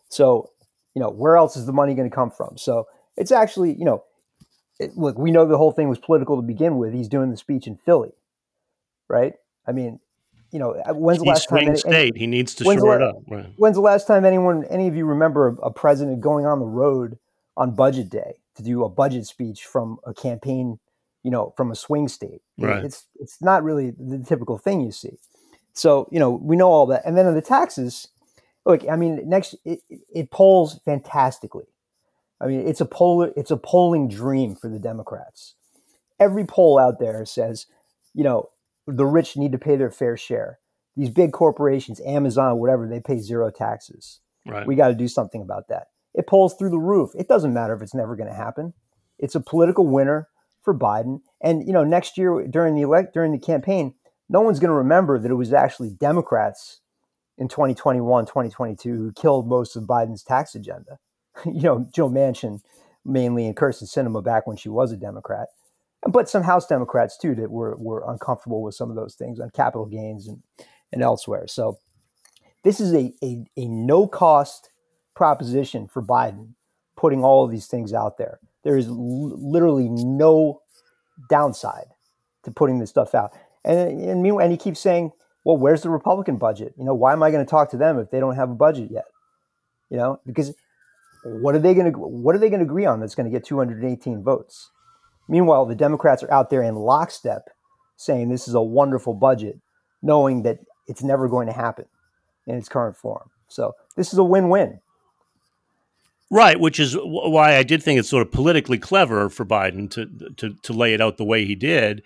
So, 0.09 0.51
you 0.95 1.01
know, 1.01 1.11
where 1.11 1.37
else 1.37 1.57
is 1.57 1.67
the 1.67 1.73
money 1.73 1.95
going 1.95 2.11
to 2.11 2.15
come 2.15 2.31
from? 2.31 2.59
So 2.59 2.87
it's 3.17 3.33
actually, 3.33 3.75
you 3.75 3.85
know, 3.85 4.05
it, 4.79 4.97
look, 4.97 5.19
we 5.19 5.31
know 5.31 5.47
the 5.47 5.57
whole 5.57 5.73
thing 5.73 5.89
was 5.89 5.99
political 5.99 6.37
to 6.37 6.43
begin 6.43 6.79
with. 6.79 6.93
He's 6.93 7.09
doing 7.09 7.31
the 7.31 7.37
speech 7.37 7.67
in 7.67 7.77
Philly, 7.77 8.13
right? 9.09 9.35
I 9.67 9.73
mean, 9.73 10.01
you 10.51 10.59
know, 10.59 10.73
uh, 10.73 10.95
when's 10.95 11.21
the 11.21 11.25
last 11.27 11.49
time? 11.49 11.69
Any, 11.69 11.77
state. 11.77 12.17
He 12.17 12.27
needs 12.27 12.55
to 12.57 12.65
shore 12.65 12.97
it 12.97 13.03
up. 13.03 13.17
Right. 13.29 13.53
When's 13.57 13.77
the 13.77 13.83
last 13.83 14.07
time 14.07 14.25
anyone, 14.25 14.65
any 14.65 14.89
of 14.89 14.97
you 14.97 15.05
remember 15.07 15.49
a, 15.49 15.55
a 15.67 15.71
president 15.71 16.21
going 16.21 16.47
on 16.47 16.59
the 16.59 16.67
road 16.67 17.19
on 17.57 17.75
budget 17.75 18.11
day 18.11 18.37
to 18.57 18.63
do 18.63 18.85
a 18.85 18.89
budget 18.89 19.27
speech 19.27 19.65
from 19.65 19.99
a 20.05 20.13
campaign, 20.13 20.79
you 21.23 21.31
know, 21.31 21.53
from 21.57 21.71
a 21.71 21.75
swing 21.75 22.09
state? 22.09 22.43
Right. 22.59 22.85
It's 22.85 23.07
it's 23.21 23.41
not 23.41 23.63
really 23.63 23.93
the 23.93 24.19
typical 24.19 24.59
thing 24.59 24.81
you 24.81 24.93
see. 24.93 25.19
So 25.73 26.09
you 26.11 26.19
know 26.19 26.31
we 26.31 26.57
know 26.57 26.69
all 26.69 26.87
that, 26.87 27.03
and 27.05 27.17
then 27.17 27.27
on 27.27 27.35
the 27.35 27.43
taxes, 27.43 28.09
look, 28.67 28.83
I 28.91 28.97
mean, 28.97 29.29
next 29.29 29.55
it, 29.65 29.81
it 29.89 30.31
polls 30.31 30.81
fantastically. 30.85 31.67
I 32.41 32.47
mean, 32.47 32.67
it's 32.67 32.81
a 32.81 32.87
poll, 32.87 33.23
it's 33.37 33.51
a 33.51 33.57
polling 33.57 34.09
dream 34.09 34.55
for 34.57 34.69
the 34.69 34.79
Democrats. 34.79 35.55
Every 36.19 36.45
poll 36.45 36.79
out 36.79 36.99
there 36.99 37.25
says, 37.27 37.67
you 38.15 38.25
know, 38.25 38.51
the 38.87 39.07
rich 39.07 39.37
need 39.37 39.53
to 39.53 39.59
pay 39.59 39.77
their 39.77 39.91
fair 39.91 40.17
share. 40.17 40.59
These 40.97 41.11
big 41.11 41.33
corporations, 41.33 42.01
Amazon, 42.05 42.59
whatever, 42.59 42.87
they 42.87 43.01
pay 43.01 43.19
zero 43.19 43.51
taxes. 43.51 44.21
Right. 44.47 44.67
We 44.67 44.75
got 44.75 44.89
to 44.89 44.95
do 44.95 45.09
something 45.09 45.43
about 45.43 45.69
that. 45.69 45.89
It 46.15 46.27
pulls 46.27 46.55
through 46.55 46.71
the 46.71 46.79
roof. 46.79 47.11
It 47.15 47.29
doesn't 47.29 47.55
matter 47.55 47.75
if 47.75 47.83
it's 47.83 47.95
never 47.95 48.17
going 48.17 48.29
to 48.29 48.35
happen. 48.35 48.75
It's 49.19 49.35
a 49.35 49.41
political 49.41 49.87
winner 49.87 50.29
for 50.63 50.77
Biden. 50.77 51.21
And 51.43 51.67
you 51.67 51.73
know, 51.73 51.85
next 51.85 52.19
year 52.19 52.47
during 52.49 52.75
the 52.75 52.83
elect 52.83 53.15
during 53.15 53.33
the 53.33 53.39
campaign, 53.39 53.95
no 54.29 54.41
one's 54.41 54.59
going 54.59 54.71
to 54.71 54.75
remember 54.75 55.19
that 55.19 55.31
it 55.31 55.35
was 55.35 55.53
actually 55.53 55.91
Democrats 55.91 56.81
in 57.39 57.49
2021, 57.49 58.27
2022 58.27 58.97
who 58.97 59.13
killed 59.13 59.49
most 59.49 59.77
of 59.77 59.85
Biden's 59.85 60.23
tax 60.23 60.55
agenda. 60.55 60.99
you 61.45 61.63
know, 61.63 61.87
Joe 61.95 62.11
Manchin 62.11 62.61
mainly 63.05 63.47
and 63.47 63.57
Kyrsten 63.57 63.85
Sinema 63.85 64.23
back 64.23 64.47
when 64.47 64.57
she 64.57 64.69
was 64.69 64.93
a 64.93 64.97
Democrat, 64.97 65.49
but 66.09 66.29
some 66.29 66.43
House 66.43 66.67
Democrats 66.67 67.19
too 67.19 67.35
that 67.35 67.51
were 67.51 67.77
were 67.77 68.05
uncomfortable 68.09 68.63
with 68.63 68.75
some 68.75 68.91
of 68.91 68.97
those 68.97 69.15
things 69.15 69.41
on 69.41 69.51
capital 69.51 69.87
gains 69.87 70.29
and 70.29 70.43
and 70.93 71.03
elsewhere. 71.03 71.47
So 71.47 71.79
this 72.65 72.81
is 72.81 72.93
a 72.95 73.13
a, 73.23 73.45
a 73.57 73.67
no 73.67 74.07
cost 74.07 74.71
proposition 75.15 75.87
for 75.87 76.03
Biden, 76.03 76.55
putting 76.97 77.23
all 77.23 77.45
of 77.45 77.51
these 77.51 77.67
things 77.67 77.93
out 77.93 78.19
there. 78.19 78.41
There 78.65 78.77
is 78.77 78.89
l- 78.89 79.39
literally 79.39 79.89
no 79.89 80.63
downside 81.29 81.89
to 82.45 82.51
putting 82.51 82.79
this 82.79 82.91
stuff 82.91 83.15
out. 83.15 83.33
And 83.65 84.01
and 84.01 84.23
meanwhile, 84.23 84.45
and 84.45 84.53
he 84.53 84.59
keeps 84.59 84.81
saying, 84.81 85.13
"Well, 85.45 85.59
where's 85.59 85.83
the 85.83 85.91
Republican 85.91 86.39
budget? 86.39 86.75
You 86.79 86.85
know, 86.85 86.95
why 86.95 87.13
am 87.13 87.23
I 87.23 87.31
going 87.31 87.45
to 87.45 87.51
talk 87.51 87.71
to 87.71 87.77
them 87.77 87.99
if 87.99 88.11
they 88.11 88.21
don't 88.21 88.37
have 88.37 88.51
a 88.51 88.55
budget 88.55 88.91
yet? 88.91 89.05
You 89.91 89.99
know, 89.99 90.21
because 90.25 90.55
what 91.25 91.55
are 91.55 91.59
they 91.59 91.75
going 91.75 91.93
to 91.93 91.99
what 91.99 92.35
are 92.35 92.39
they 92.39 92.49
going 92.49 92.61
to 92.61 92.67
agree 92.67 92.87
on 92.87 93.01
that's 93.01 93.15
going 93.15 93.31
to 93.31 93.31
get 93.31 93.45
218 93.45 94.23
votes? 94.23 94.71
Meanwhile, 95.31 95.67
the 95.67 95.77
Democrats 95.77 96.25
are 96.25 96.33
out 96.33 96.51
there 96.51 96.63
in 96.63 96.75
lockstep 96.75 97.49
saying 97.97 98.29
this 98.29 98.49
is 98.49 98.55
a 98.55 98.61
wonderful 98.61 99.15
budget, 99.15 99.61
knowing 100.03 100.43
that 100.43 100.59
it's 100.89 101.05
never 101.05 101.29
going 101.29 101.47
to 101.47 101.53
happen 101.53 101.85
in 102.47 102.57
its 102.57 102.69
current 102.69 102.97
form. 102.97 103.31
So 103.47 103.75
this 103.97 104.13
is 104.13 104.19
a 104.19 104.25
win-win. 104.25 104.81
Right, 106.33 106.59
which 106.59 106.81
is 106.81 106.97
why 107.01 107.57
I 107.57 107.63
did 107.63 107.83
think 107.83 107.99
it's 107.99 108.09
sort 108.09 108.27
of 108.27 108.33
politically 108.33 108.79
clever 108.79 109.29
for 109.29 109.45
Biden 109.45 109.91
to 109.91 110.07
to 110.37 110.55
to 110.63 110.73
lay 110.73 110.95
it 110.95 111.01
out 111.01 111.17
the 111.17 111.25
way 111.25 111.45
he 111.45 111.57
did. 111.57 112.03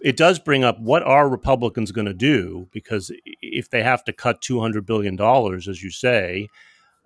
It 0.00 0.16
does 0.16 0.38
bring 0.38 0.64
up 0.64 0.80
what 0.80 1.02
are 1.04 1.28
Republicans 1.28 1.92
going 1.92 2.06
to 2.06 2.14
do 2.14 2.68
because 2.72 3.12
if 3.40 3.70
they 3.70 3.82
have 3.82 4.04
to 4.04 4.12
cut 4.12 4.42
two 4.42 4.60
hundred 4.60 4.86
billion 4.86 5.14
dollars, 5.14 5.68
as 5.68 5.82
you 5.84 5.90
say, 5.90 6.48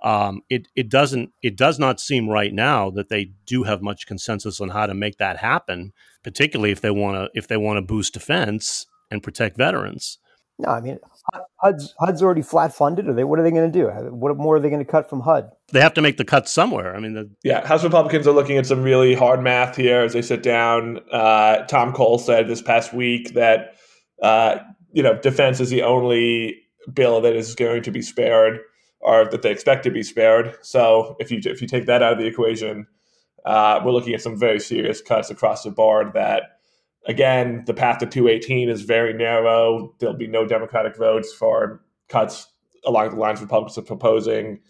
um, 0.03 0.43
it 0.49 0.69
it 0.77 0.89
doesn't 0.89 1.33
it 1.43 1.57
does 1.57 1.79
not 1.79 2.01
seem 2.01 2.29
right 2.29 2.53
now 2.53 2.91
that 2.91 3.09
they 3.09 3.33
do 3.47 3.65
have 3.65 3.83
much 3.83 4.07
consensus 4.07 4.61
on 4.61 4.71
how 4.71 4.87
to 4.87 4.95
make 4.95 5.19
that 5.19 5.39
happen, 5.39 5.93
particularly 6.23 6.71
if 6.71 6.81
they 6.81 6.91
want 6.91 7.17
to 7.17 7.39
if 7.39 7.49
they 7.49 7.57
want 7.57 7.79
to 7.79 7.83
boost 7.83 8.15
defense 8.15 8.87
and 9.11 9.23
protect 9.23 9.57
veterans. 9.57 10.19
No, 10.59 10.71
I 10.71 10.81
mean 10.81 10.99
HUD's 11.57 11.95
HUD's 11.99 12.23
already 12.23 12.43
flat 12.43 12.75
funded. 12.75 13.09
Are 13.09 13.13
they? 13.13 13.25
What 13.25 13.39
are 13.39 13.43
they 13.43 13.51
going 13.51 13.71
to 13.71 13.79
do? 13.79 13.89
What 13.89 14.37
more 14.37 14.57
are 14.57 14.61
they 14.61 14.71
going 14.71 14.85
to 14.85 14.91
cut 14.91 15.11
from 15.11 15.21
HUD? 15.21 15.51
They 15.73 15.81
have 15.81 15.95
to 15.95 16.03
make 16.03 16.17
the 16.17 16.25
cuts 16.25 16.53
somewhere. 16.53 16.95
I 16.95 17.01
mean, 17.01 17.15
the, 17.15 17.31
yeah, 17.43 17.67
House 17.67 17.85
Republicans 17.85 18.27
are 18.27 18.33
looking 18.33 18.57
at 18.57 18.67
some 18.67 18.83
really 18.83 19.15
hard 19.15 19.43
math 19.43 19.77
here 19.77 20.01
as 20.01 20.13
they 20.13 20.23
sit 20.23 20.43
down. 20.43 21.01
Uh, 21.13 21.65
Tom 21.67 21.93
Cole 21.93 22.19
said 22.19 22.49
this 22.49 22.63
past 22.63 22.95
week 22.95 23.35
that 23.35 23.75
uh, 24.23 24.59
you 24.93 25.03
know 25.03 25.19
defense 25.19 25.61
is 25.61 25.71
the 25.71 25.83
only 25.83 26.57
bill 26.93 27.21
that 27.21 27.37
is 27.37 27.55
going 27.55 27.83
to 27.83 27.91
be 27.91 28.01
spared 28.01 28.61
or 29.01 29.27
that 29.27 29.43
they 29.43 29.51
expect 29.51 29.85
to 29.85 29.91
be 29.91 30.03
spared. 30.03 30.57
So 30.63 31.17
if 31.19 31.31
you 31.31 31.41
if 31.45 31.63
you 31.63 31.69
take 31.69 31.87
that 31.87 32.03
out 32.03 32.15
of 32.15 32.19
the 32.19 32.27
equation, 32.27 32.87
uh, 33.45 33.81
we're 33.85 33.93
looking 33.93 34.15
at 34.15 34.23
some 34.23 34.39
very 34.39 34.61
serious 34.61 35.01
cuts 35.01 35.31
across 35.31 35.63
the 35.63 35.71
board. 35.71 36.13
That 36.15 36.59
again, 37.07 37.65
the 37.67 37.75
path 37.75 37.99
to 37.99 38.07
218 38.07 38.69
is 38.69 38.83
very 38.83 39.13
narrow. 39.13 39.95
There'll 39.99 40.17
be 40.17 40.27
no 40.27 40.47
Democratic 40.47 40.97
votes 40.97 41.33
for 41.33 41.81
cuts 42.09 42.49
along 42.85 43.11
the 43.11 43.17
lines 43.17 43.41
Republicans 43.41 43.79
are 43.79 43.83
proposing. 43.83 44.61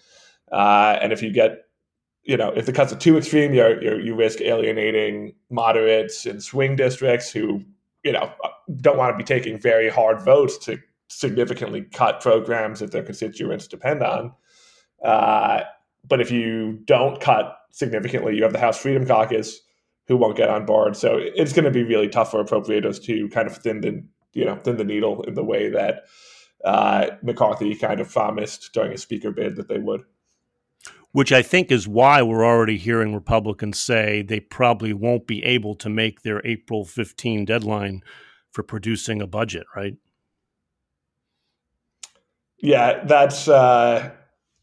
Uh, 0.50 0.98
and 1.00 1.12
if 1.12 1.22
you 1.22 1.30
get, 1.30 1.64
you 2.22 2.36
know, 2.36 2.50
if 2.50 2.66
the 2.66 2.72
cuts 2.72 2.92
are 2.92 2.98
too 2.98 3.16
extreme, 3.16 3.54
you're, 3.54 3.82
you're, 3.82 4.00
you 4.00 4.14
risk 4.14 4.40
alienating 4.40 5.34
moderates 5.50 6.26
in 6.26 6.40
swing 6.40 6.76
districts 6.76 7.30
who, 7.30 7.62
you 8.04 8.12
know, 8.12 8.32
don't 8.80 8.98
want 8.98 9.12
to 9.12 9.16
be 9.16 9.24
taking 9.24 9.58
very 9.58 9.88
hard 9.88 10.20
votes 10.22 10.58
to 10.58 10.78
significantly 11.08 11.82
cut 11.82 12.20
programs 12.20 12.80
that 12.80 12.92
their 12.92 13.02
constituents 13.02 13.66
depend 13.66 14.02
on. 14.02 14.32
Uh, 15.02 15.62
but 16.06 16.20
if 16.20 16.30
you 16.30 16.78
don't 16.84 17.20
cut 17.20 17.56
significantly, 17.70 18.36
you 18.36 18.42
have 18.42 18.52
the 18.52 18.58
House 18.58 18.78
Freedom 18.80 19.06
Caucus 19.06 19.60
who 20.06 20.16
won't 20.16 20.36
get 20.36 20.48
on 20.48 20.64
board. 20.64 20.96
So 20.96 21.18
it's 21.18 21.52
going 21.52 21.64
to 21.64 21.70
be 21.70 21.84
really 21.84 22.08
tough 22.08 22.30
for 22.30 22.42
appropriators 22.42 23.02
to 23.04 23.28
kind 23.28 23.46
of 23.46 23.56
thin 23.56 23.80
the 23.80 24.04
you 24.32 24.44
know 24.44 24.56
thin 24.56 24.76
the 24.76 24.84
needle 24.84 25.22
in 25.22 25.34
the 25.34 25.44
way 25.44 25.68
that 25.70 26.04
uh, 26.64 27.10
McCarthy 27.22 27.74
kind 27.74 28.00
of 28.00 28.10
promised 28.10 28.72
during 28.72 28.92
his 28.92 29.02
speaker 29.02 29.30
bid 29.30 29.56
that 29.56 29.68
they 29.68 29.78
would. 29.78 30.02
Which 31.12 31.32
I 31.32 31.42
think 31.42 31.70
is 31.70 31.88
why 31.88 32.22
we're 32.22 32.44
already 32.44 32.76
hearing 32.76 33.14
Republicans 33.14 33.78
say 33.78 34.22
they 34.22 34.40
probably 34.40 34.92
won't 34.92 35.26
be 35.26 35.42
able 35.42 35.74
to 35.76 35.88
make 35.88 36.22
their 36.22 36.44
April 36.46 36.84
15 36.84 37.46
deadline 37.46 38.02
for 38.50 38.62
producing 38.62 39.22
a 39.22 39.26
budget, 39.26 39.66
right? 39.74 39.94
Yeah, 42.58 43.04
that's 43.04 43.48
uh, 43.48 44.10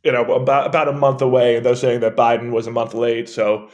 you 0.03 0.11
know 0.11 0.23
about 0.33 0.67
about 0.67 0.87
a 0.87 0.93
month 0.93 1.21
away, 1.21 1.57
and 1.57 1.65
they're 1.65 1.75
saying 1.75 2.01
that 2.01 2.15
Biden 2.15 2.51
was 2.51 2.67
a 2.67 2.71
month 2.71 2.93
late, 2.93 3.29
so 3.29 3.69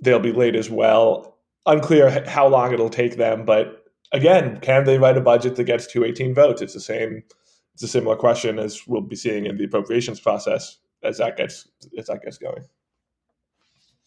they'll 0.00 0.20
be 0.20 0.32
late 0.32 0.56
as 0.56 0.70
well. 0.70 1.38
Unclear 1.66 2.24
how 2.26 2.46
long 2.46 2.72
it'll 2.72 2.90
take 2.90 3.16
them, 3.16 3.44
but 3.44 3.84
again, 4.12 4.60
can 4.60 4.84
they 4.84 4.98
write 4.98 5.16
a 5.16 5.20
budget 5.20 5.56
that 5.56 5.64
gets 5.64 5.86
218 5.86 6.34
votes? 6.34 6.62
It's 6.62 6.74
the 6.74 6.80
same. 6.80 7.22
It's 7.74 7.82
a 7.82 7.88
similar 7.88 8.16
question 8.16 8.58
as 8.58 8.86
we'll 8.86 9.00
be 9.00 9.16
seeing 9.16 9.46
in 9.46 9.56
the 9.56 9.64
appropriations 9.64 10.20
process 10.20 10.78
as 11.02 11.18
that 11.18 11.36
gets 11.36 11.68
as 11.98 12.06
that 12.06 12.22
gets 12.22 12.38
going. 12.38 12.64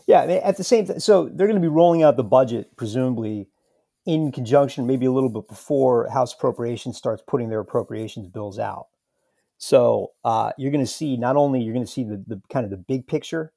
Yeah, 0.07 0.21
at 0.21 0.55
the 0.55 0.63
same 0.63 0.85
time, 0.85 1.01
so 1.01 1.25
they're 1.25 1.47
going 1.47 1.61
to 1.61 1.67
be 1.67 1.67
rolling 1.67 2.01
out 2.01 2.15
the 2.15 2.23
budget 2.23 2.77
presumably 2.77 3.49
in 4.05 4.31
conjunction, 4.31 4.87
maybe 4.87 5.05
a 5.05 5.11
little 5.11 5.29
bit 5.29 5.49
before 5.49 6.07
House 6.09 6.33
Appropriations 6.33 6.95
starts 6.95 7.21
putting 7.27 7.49
their 7.49 7.59
appropriations 7.59 8.29
bills 8.29 8.57
out. 8.57 8.87
So 9.57 10.11
uh, 10.23 10.51
you're 10.57 10.71
going 10.71 10.85
to 10.85 10.91
see 10.91 11.17
not 11.17 11.35
only 11.35 11.61
you're 11.61 11.73
going 11.73 11.85
to 11.85 11.91
see 11.91 12.03
the, 12.03 12.23
the 12.27 12.41
kind 12.49 12.63
of 12.63 12.69
the 12.69 12.77
big 12.77 13.07
picture 13.07 13.53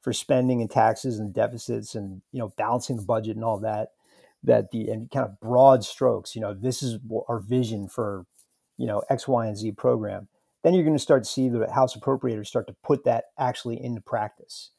for 0.00 0.12
spending 0.12 0.60
and 0.60 0.70
taxes 0.70 1.18
and 1.18 1.32
deficits 1.32 1.94
and 1.94 2.20
you 2.32 2.38
know 2.40 2.52
balancing 2.56 2.96
the 2.96 3.02
budget 3.02 3.36
and 3.36 3.44
all 3.44 3.58
that 3.60 3.88
that 4.42 4.70
the 4.70 4.90
and 4.90 5.10
kind 5.10 5.24
of 5.24 5.40
broad 5.40 5.82
strokes 5.82 6.36
you 6.36 6.42
know 6.42 6.52
this 6.52 6.82
is 6.82 6.98
our 7.26 7.38
vision 7.38 7.88
for 7.88 8.26
you 8.76 8.86
know 8.86 9.02
x 9.08 9.26
y 9.26 9.46
and 9.46 9.56
z 9.56 9.72
program 9.72 10.28
then 10.64 10.72
you're 10.72 10.82
going 10.82 10.96
to 10.96 11.02
start 11.02 11.22
to 11.22 11.30
see 11.30 11.48
the 11.48 11.70
house 11.70 11.94
appropriators 11.94 12.46
start 12.46 12.66
to 12.66 12.76
put 12.82 13.04
that 13.04 13.26
actually 13.38 13.82
into 13.82 14.00
practice. 14.00 14.70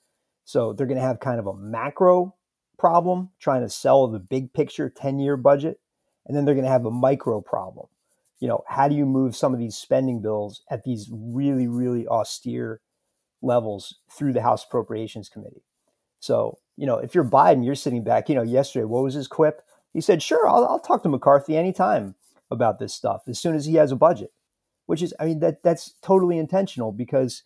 So 0.44 0.74
they're 0.74 0.88
going 0.88 1.00
to 1.00 1.06
have 1.06 1.20
kind 1.20 1.40
of 1.40 1.46
a 1.46 1.56
macro 1.56 2.36
problem 2.78 3.30
trying 3.40 3.62
to 3.62 3.70
sell 3.70 4.08
the 4.08 4.20
big 4.20 4.52
picture 4.52 4.90
10 4.90 5.20
year 5.20 5.38
budget 5.38 5.80
and 6.26 6.36
then 6.36 6.44
they're 6.44 6.56
going 6.56 6.66
to 6.66 6.72
have 6.72 6.86
a 6.86 6.92
micro 6.92 7.40
problem 7.40 7.88
you 8.40 8.48
know, 8.48 8.64
how 8.68 8.88
do 8.88 8.96
you 8.96 9.06
move 9.06 9.36
some 9.36 9.54
of 9.54 9.60
these 9.60 9.76
spending 9.76 10.22
bills 10.22 10.62
at 10.70 10.84
these 10.84 11.10
really, 11.12 11.68
really 11.68 12.08
austere 12.08 12.82
levels 13.42 13.96
through 14.12 14.34
the 14.34 14.42
House 14.42 14.66
Appropriations 14.66 15.30
Committee? 15.30 15.64
So, 16.20 16.58
you 16.76 16.86
know, 16.86 16.98
if 16.98 17.16
you're 17.16 17.24
Biden, 17.24 17.66
you're 17.66 17.76
sitting 17.76 18.04
back, 18.04 18.30
you 18.30 18.36
know, 18.36 18.44
yesterday, 18.44 18.86
what 18.86 19.04
was 19.04 19.14
his 19.14 19.28
quip? 19.28 19.62
He 19.94 20.02
said, 20.02 20.22
sure, 20.22 20.48
I'll, 20.48 20.66
I'll 20.66 20.80
talk 20.80 21.04
to 21.04 21.10
McCarthy 21.10 21.56
anytime 21.56 22.16
about 22.52 22.80
this 22.80 22.94
stuff 22.94 23.24
as 23.28 23.40
soon 23.40 23.56
as 23.56 23.66
he 23.66 23.76
has 23.76 23.92
a 23.92 23.96
budget, 23.96 24.32
which 24.86 25.02
is, 25.02 25.14
I 25.20 25.26
mean, 25.26 25.40
that 25.40 25.64
that's 25.64 25.94
totally 26.02 26.38
intentional 26.38 26.92
because 26.92 27.44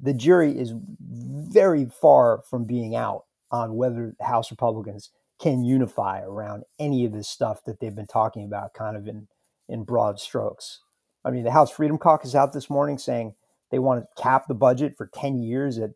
the 0.00 0.14
jury 0.14 0.58
is 0.58 0.72
very 1.00 1.86
far 1.86 2.42
from 2.48 2.64
being 2.64 2.96
out 2.96 3.24
on 3.50 3.76
whether 3.76 4.14
House 4.20 4.50
Republicans 4.50 5.10
can 5.40 5.64
unify 5.64 6.20
around 6.22 6.64
any 6.78 7.04
of 7.04 7.12
this 7.12 7.28
stuff 7.28 7.64
that 7.64 7.80
they've 7.80 7.94
been 7.94 8.06
talking 8.06 8.44
about 8.44 8.74
kind 8.74 8.96
of 8.96 9.06
in 9.06 9.28
in 9.68 9.84
broad 9.84 10.20
strokes. 10.20 10.80
I 11.24 11.30
mean, 11.30 11.44
the 11.44 11.50
House 11.50 11.70
Freedom 11.70 11.98
Caucus 11.98 12.34
out 12.34 12.52
this 12.52 12.68
morning 12.68 12.98
saying 12.98 13.34
they 13.70 13.78
want 13.78 14.02
to 14.04 14.22
cap 14.22 14.46
the 14.46 14.54
budget 14.54 14.94
for 14.96 15.10
10 15.14 15.38
years 15.38 15.78
at, 15.78 15.90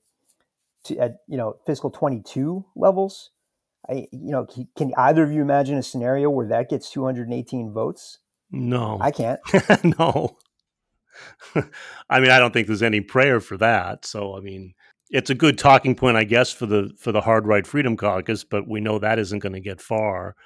to, 0.84 0.98
at 0.98 1.16
you 1.26 1.36
know, 1.36 1.56
fiscal 1.66 1.90
22 1.90 2.64
levels. 2.74 3.30
I, 3.88 4.08
you 4.10 4.32
know, 4.32 4.46
can, 4.46 4.68
can 4.76 4.92
either 4.96 5.22
of 5.22 5.32
you 5.32 5.42
imagine 5.42 5.76
a 5.78 5.82
scenario 5.82 6.30
where 6.30 6.48
that 6.48 6.70
gets 6.70 6.90
218 6.90 7.72
votes? 7.72 8.18
No, 8.50 8.98
I 9.00 9.10
can't. 9.10 9.40
no. 9.98 10.38
I 12.10 12.20
mean, 12.20 12.30
I 12.30 12.38
don't 12.38 12.52
think 12.52 12.66
there's 12.66 12.82
any 12.82 13.00
prayer 13.00 13.40
for 13.40 13.56
that. 13.58 14.06
So, 14.06 14.36
I 14.36 14.40
mean, 14.40 14.74
it's 15.10 15.30
a 15.30 15.34
good 15.34 15.58
talking 15.58 15.94
point, 15.94 16.16
I 16.16 16.24
guess, 16.24 16.52
for 16.52 16.66
the 16.66 16.90
for 16.98 17.12
the 17.12 17.20
hard 17.20 17.46
right 17.46 17.66
Freedom 17.66 17.96
Caucus, 17.96 18.44
but 18.44 18.68
we 18.68 18.80
know 18.80 18.98
that 18.98 19.18
isn't 19.18 19.38
going 19.40 19.54
to 19.54 19.60
get 19.60 19.80
far. 19.80 20.36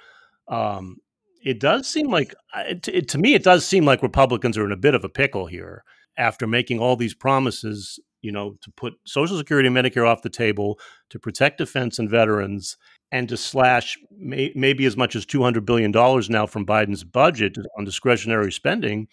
Um, 0.48 0.96
it 1.44 1.60
does 1.60 1.88
seem 1.88 2.10
like 2.10 2.34
uh, 2.54 2.62
it, 2.68 2.88
it, 2.88 3.08
to 3.08 3.18
me 3.18 3.34
it 3.34 3.42
does 3.42 3.64
seem 3.66 3.84
like 3.84 4.02
Republicans 4.02 4.56
are 4.56 4.64
in 4.64 4.72
a 4.72 4.76
bit 4.76 4.94
of 4.94 5.04
a 5.04 5.08
pickle 5.08 5.46
here 5.46 5.84
after 6.16 6.46
making 6.46 6.78
all 6.78 6.96
these 6.96 7.14
promises, 7.14 7.98
you 8.20 8.32
know, 8.32 8.56
to 8.62 8.70
put 8.72 8.94
Social 9.06 9.38
Security 9.38 9.66
and 9.66 9.76
Medicare 9.76 10.06
off 10.06 10.22
the 10.22 10.30
table, 10.30 10.78
to 11.10 11.18
protect 11.18 11.58
defense 11.58 11.98
and 11.98 12.10
veterans, 12.10 12.76
and 13.10 13.28
to 13.28 13.36
slash 13.36 13.98
may, 14.16 14.52
maybe 14.54 14.84
as 14.84 14.96
much 14.96 15.16
as 15.16 15.26
$200 15.26 15.64
billion 15.64 15.90
now 15.90 16.46
from 16.46 16.66
Biden's 16.66 17.04
budget 17.04 17.56
on 17.78 17.84
discretionary 17.84 18.52
spending 18.52 19.08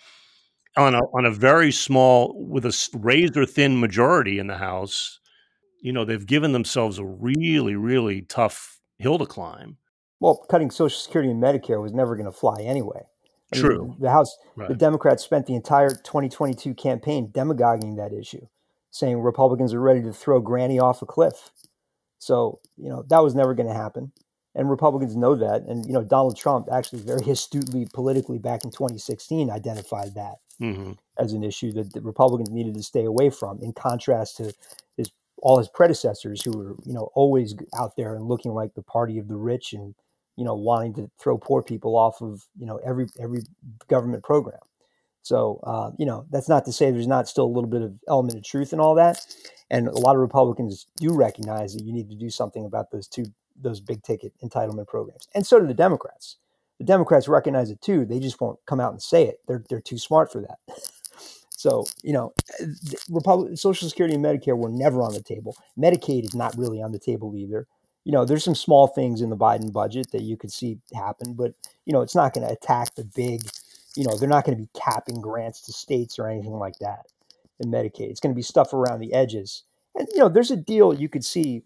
on 0.78 0.94
a, 0.94 1.00
on 1.14 1.26
a 1.26 1.32
very 1.32 1.72
small, 1.72 2.36
with 2.38 2.66
a 2.66 2.90
razor 2.94 3.46
thin 3.46 3.80
majority 3.80 4.40
in 4.40 4.48
the 4.48 4.58
House. 4.58 5.20
You 5.82 5.94
know, 5.94 6.06
they've 6.06 6.26
given 6.26 6.52
themselves 6.52 7.00
a 7.00 7.06
really, 7.06 7.76
really 7.76 8.22
tough 8.22 8.80
hill 8.98 9.18
to 9.18 9.26
climb. 9.26 9.78
Well, 10.20 10.46
cutting 10.50 10.72
Social 10.72 11.00
Security 11.00 11.32
and 11.32 11.42
Medicare 11.42 11.82
was 11.82 11.94
never 11.94 12.16
going 12.16 12.26
to 12.26 12.32
fly 12.32 12.62
anyway. 12.62 13.04
I 13.54 13.58
True. 13.58 13.88
Mean, 13.88 13.96
the 14.00 14.12
House, 14.12 14.38
right. 14.56 14.70
the 14.70 14.76
Democrats 14.76 15.24
spent 15.24 15.46
the 15.46 15.56
entire 15.56 15.90
2022 15.90 16.74
campaign 16.74 17.32
demagoguing 17.34 17.96
that 17.96 18.14
issue, 18.14 18.46
saying 18.92 19.20
Republicans 19.20 19.74
are 19.74 19.82
ready 19.82 20.02
to 20.04 20.14
throw 20.14 20.40
Granny 20.40 20.80
off 20.80 21.02
a 21.02 21.06
cliff. 21.06 21.52
So, 22.20 22.60
you 22.78 22.90
know, 22.90 23.04
that 23.10 23.24
was 23.24 23.34
never 23.34 23.54
going 23.54 23.70
to 23.70 23.74
happen. 23.74 24.12
And 24.56 24.70
Republicans 24.70 25.16
know 25.16 25.36
that. 25.36 25.64
And, 25.64 25.86
you 25.86 25.94
know, 25.94 26.04
Donald 26.04 26.38
Trump 26.38 26.68
actually 26.72 27.02
very 27.02 27.30
astutely 27.30 27.88
politically 27.94 28.40
back 28.40 28.64
in 28.64 28.72
2016 28.72 29.50
identified 29.50 30.16
that 30.16 30.36
mm-hmm. 30.62 30.92
as 31.18 31.34
an 31.34 31.44
issue 31.44 31.72
that 31.74 31.94
the 31.94 32.02
Republicans 32.02 32.50
needed 32.50 32.76
to 32.76 32.84
stay 32.84 33.06
away 33.06 33.30
from, 33.30 33.62
in 33.62 33.74
contrast 33.74 34.38
to 34.38 34.54
his 34.98 35.12
all 35.42 35.58
his 35.58 35.70
predecessors 35.70 36.44
who 36.44 36.52
were, 36.52 36.76
you 36.86 36.94
know, 36.94 37.10
always 37.14 37.56
out 37.78 37.96
there 37.96 38.16
and 38.16 38.28
looking 38.28 38.52
like 38.52 38.74
the 38.74 38.82
party 38.82 39.18
of 39.18 39.30
the 39.30 39.38
rich 39.38 39.72
and 39.72 39.96
you 40.40 40.46
know, 40.46 40.56
wanting 40.56 40.94
to 40.94 41.12
throw 41.20 41.38
poor 41.38 41.62
people 41.62 41.98
off 41.98 42.22
of, 42.22 42.46
you 42.58 42.66
know, 42.66 42.78
every 42.78 43.08
every 43.20 43.42
government 43.90 44.24
program. 44.24 44.62
So, 45.22 45.60
uh, 45.64 45.92
you 45.98 46.06
know, 46.06 46.26
that's 46.32 46.48
not 46.48 46.64
to 46.64 46.72
say 46.72 46.92
there's 46.92 47.06
not 47.06 47.28
still 47.28 47.44
a 47.44 47.54
little 47.54 47.70
bit 47.70 47.82
of 47.82 47.94
element 48.08 48.38
of 48.38 48.44
truth 48.46 48.72
in 48.72 48.80
all 48.80 48.96
that. 48.96 49.20
And 49.70 49.90
a 49.90 50.00
lot 50.00 50.16
of 50.16 50.22
Republicans 50.22 50.88
do 50.96 51.14
recognize 51.14 51.74
that 51.74 51.84
you 51.84 51.92
need 51.92 52.10
to 52.10 52.16
do 52.16 52.30
something 52.30 52.64
about 52.64 52.90
those 52.90 53.06
two 53.06 53.26
those 53.62 53.82
big 53.82 54.02
ticket 54.02 54.32
entitlement 54.42 54.88
programs. 54.88 55.28
And 55.36 55.46
so 55.46 55.60
do 55.60 55.68
the 55.68 55.74
Democrats. 55.74 56.38
The 56.80 56.86
Democrats 56.86 57.28
recognize 57.28 57.70
it 57.70 57.82
too. 57.82 58.06
They 58.06 58.20
just 58.20 58.40
won't 58.40 58.60
come 58.66 58.80
out 58.80 58.94
and 58.94 59.02
say 59.02 59.26
it. 59.26 59.42
They're 59.46 59.66
they're 59.70 59.82
too 59.82 59.98
smart 59.98 60.32
for 60.32 60.40
that. 60.40 60.60
so, 61.50 61.86
you 62.02 62.14
know, 62.14 62.34
Republic, 63.10 63.58
Social 63.58 63.90
Security 63.90 64.16
and 64.16 64.24
Medicare 64.24 64.58
were 64.58 64.70
never 64.70 65.02
on 65.02 65.12
the 65.12 65.22
table. 65.22 65.58
Medicaid 65.78 66.24
is 66.24 66.34
not 66.34 66.58
really 66.58 66.82
on 66.82 66.94
the 66.94 67.00
table 67.00 67.36
either 67.36 67.68
you 68.06 68.12
know, 68.12 68.26
there's 68.26 68.44
some 68.44 68.56
small 68.56 68.88
things 68.88 69.22
in 69.22 69.30
the 69.30 69.38
Biden 69.38 69.72
budget 69.72 70.12
that 70.12 70.22
you 70.22 70.38
could 70.38 70.52
see 70.52 70.80
happen, 70.94 71.34
but 71.34 71.54
you 71.86 71.94
know, 71.94 72.02
it's 72.02 72.16
not 72.16 72.34
going 72.34 72.48
to 72.48 72.54
attack 72.54 72.96
the 72.96 73.04
big. 73.04 73.42
You 73.96 74.06
know, 74.06 74.16
they're 74.16 74.30
not 74.30 74.46
going 74.46 74.58
to 74.58 74.64
be 74.64 74.70
capping 74.80 75.22
grants 75.22 75.62
to 75.64 75.74
states 75.74 76.20
or 76.20 76.30
anything 76.30 76.54
like 76.54 76.78
that 76.80 77.08
in 77.60 77.70
Medicaid. 77.70 78.10
It's 78.10 78.20
going 78.20 78.34
to 78.34 78.38
be 78.38 78.44
stuff 78.44 78.74
around 78.74 79.00
the 79.00 79.14
edges, 79.14 79.64
and 79.96 80.08
you 80.14 80.20
know, 80.20 80.30
there's 80.30 80.52
a 80.52 80.58
deal 80.58 80.94
you 80.94 81.10
could 81.10 81.26
see 81.26 81.64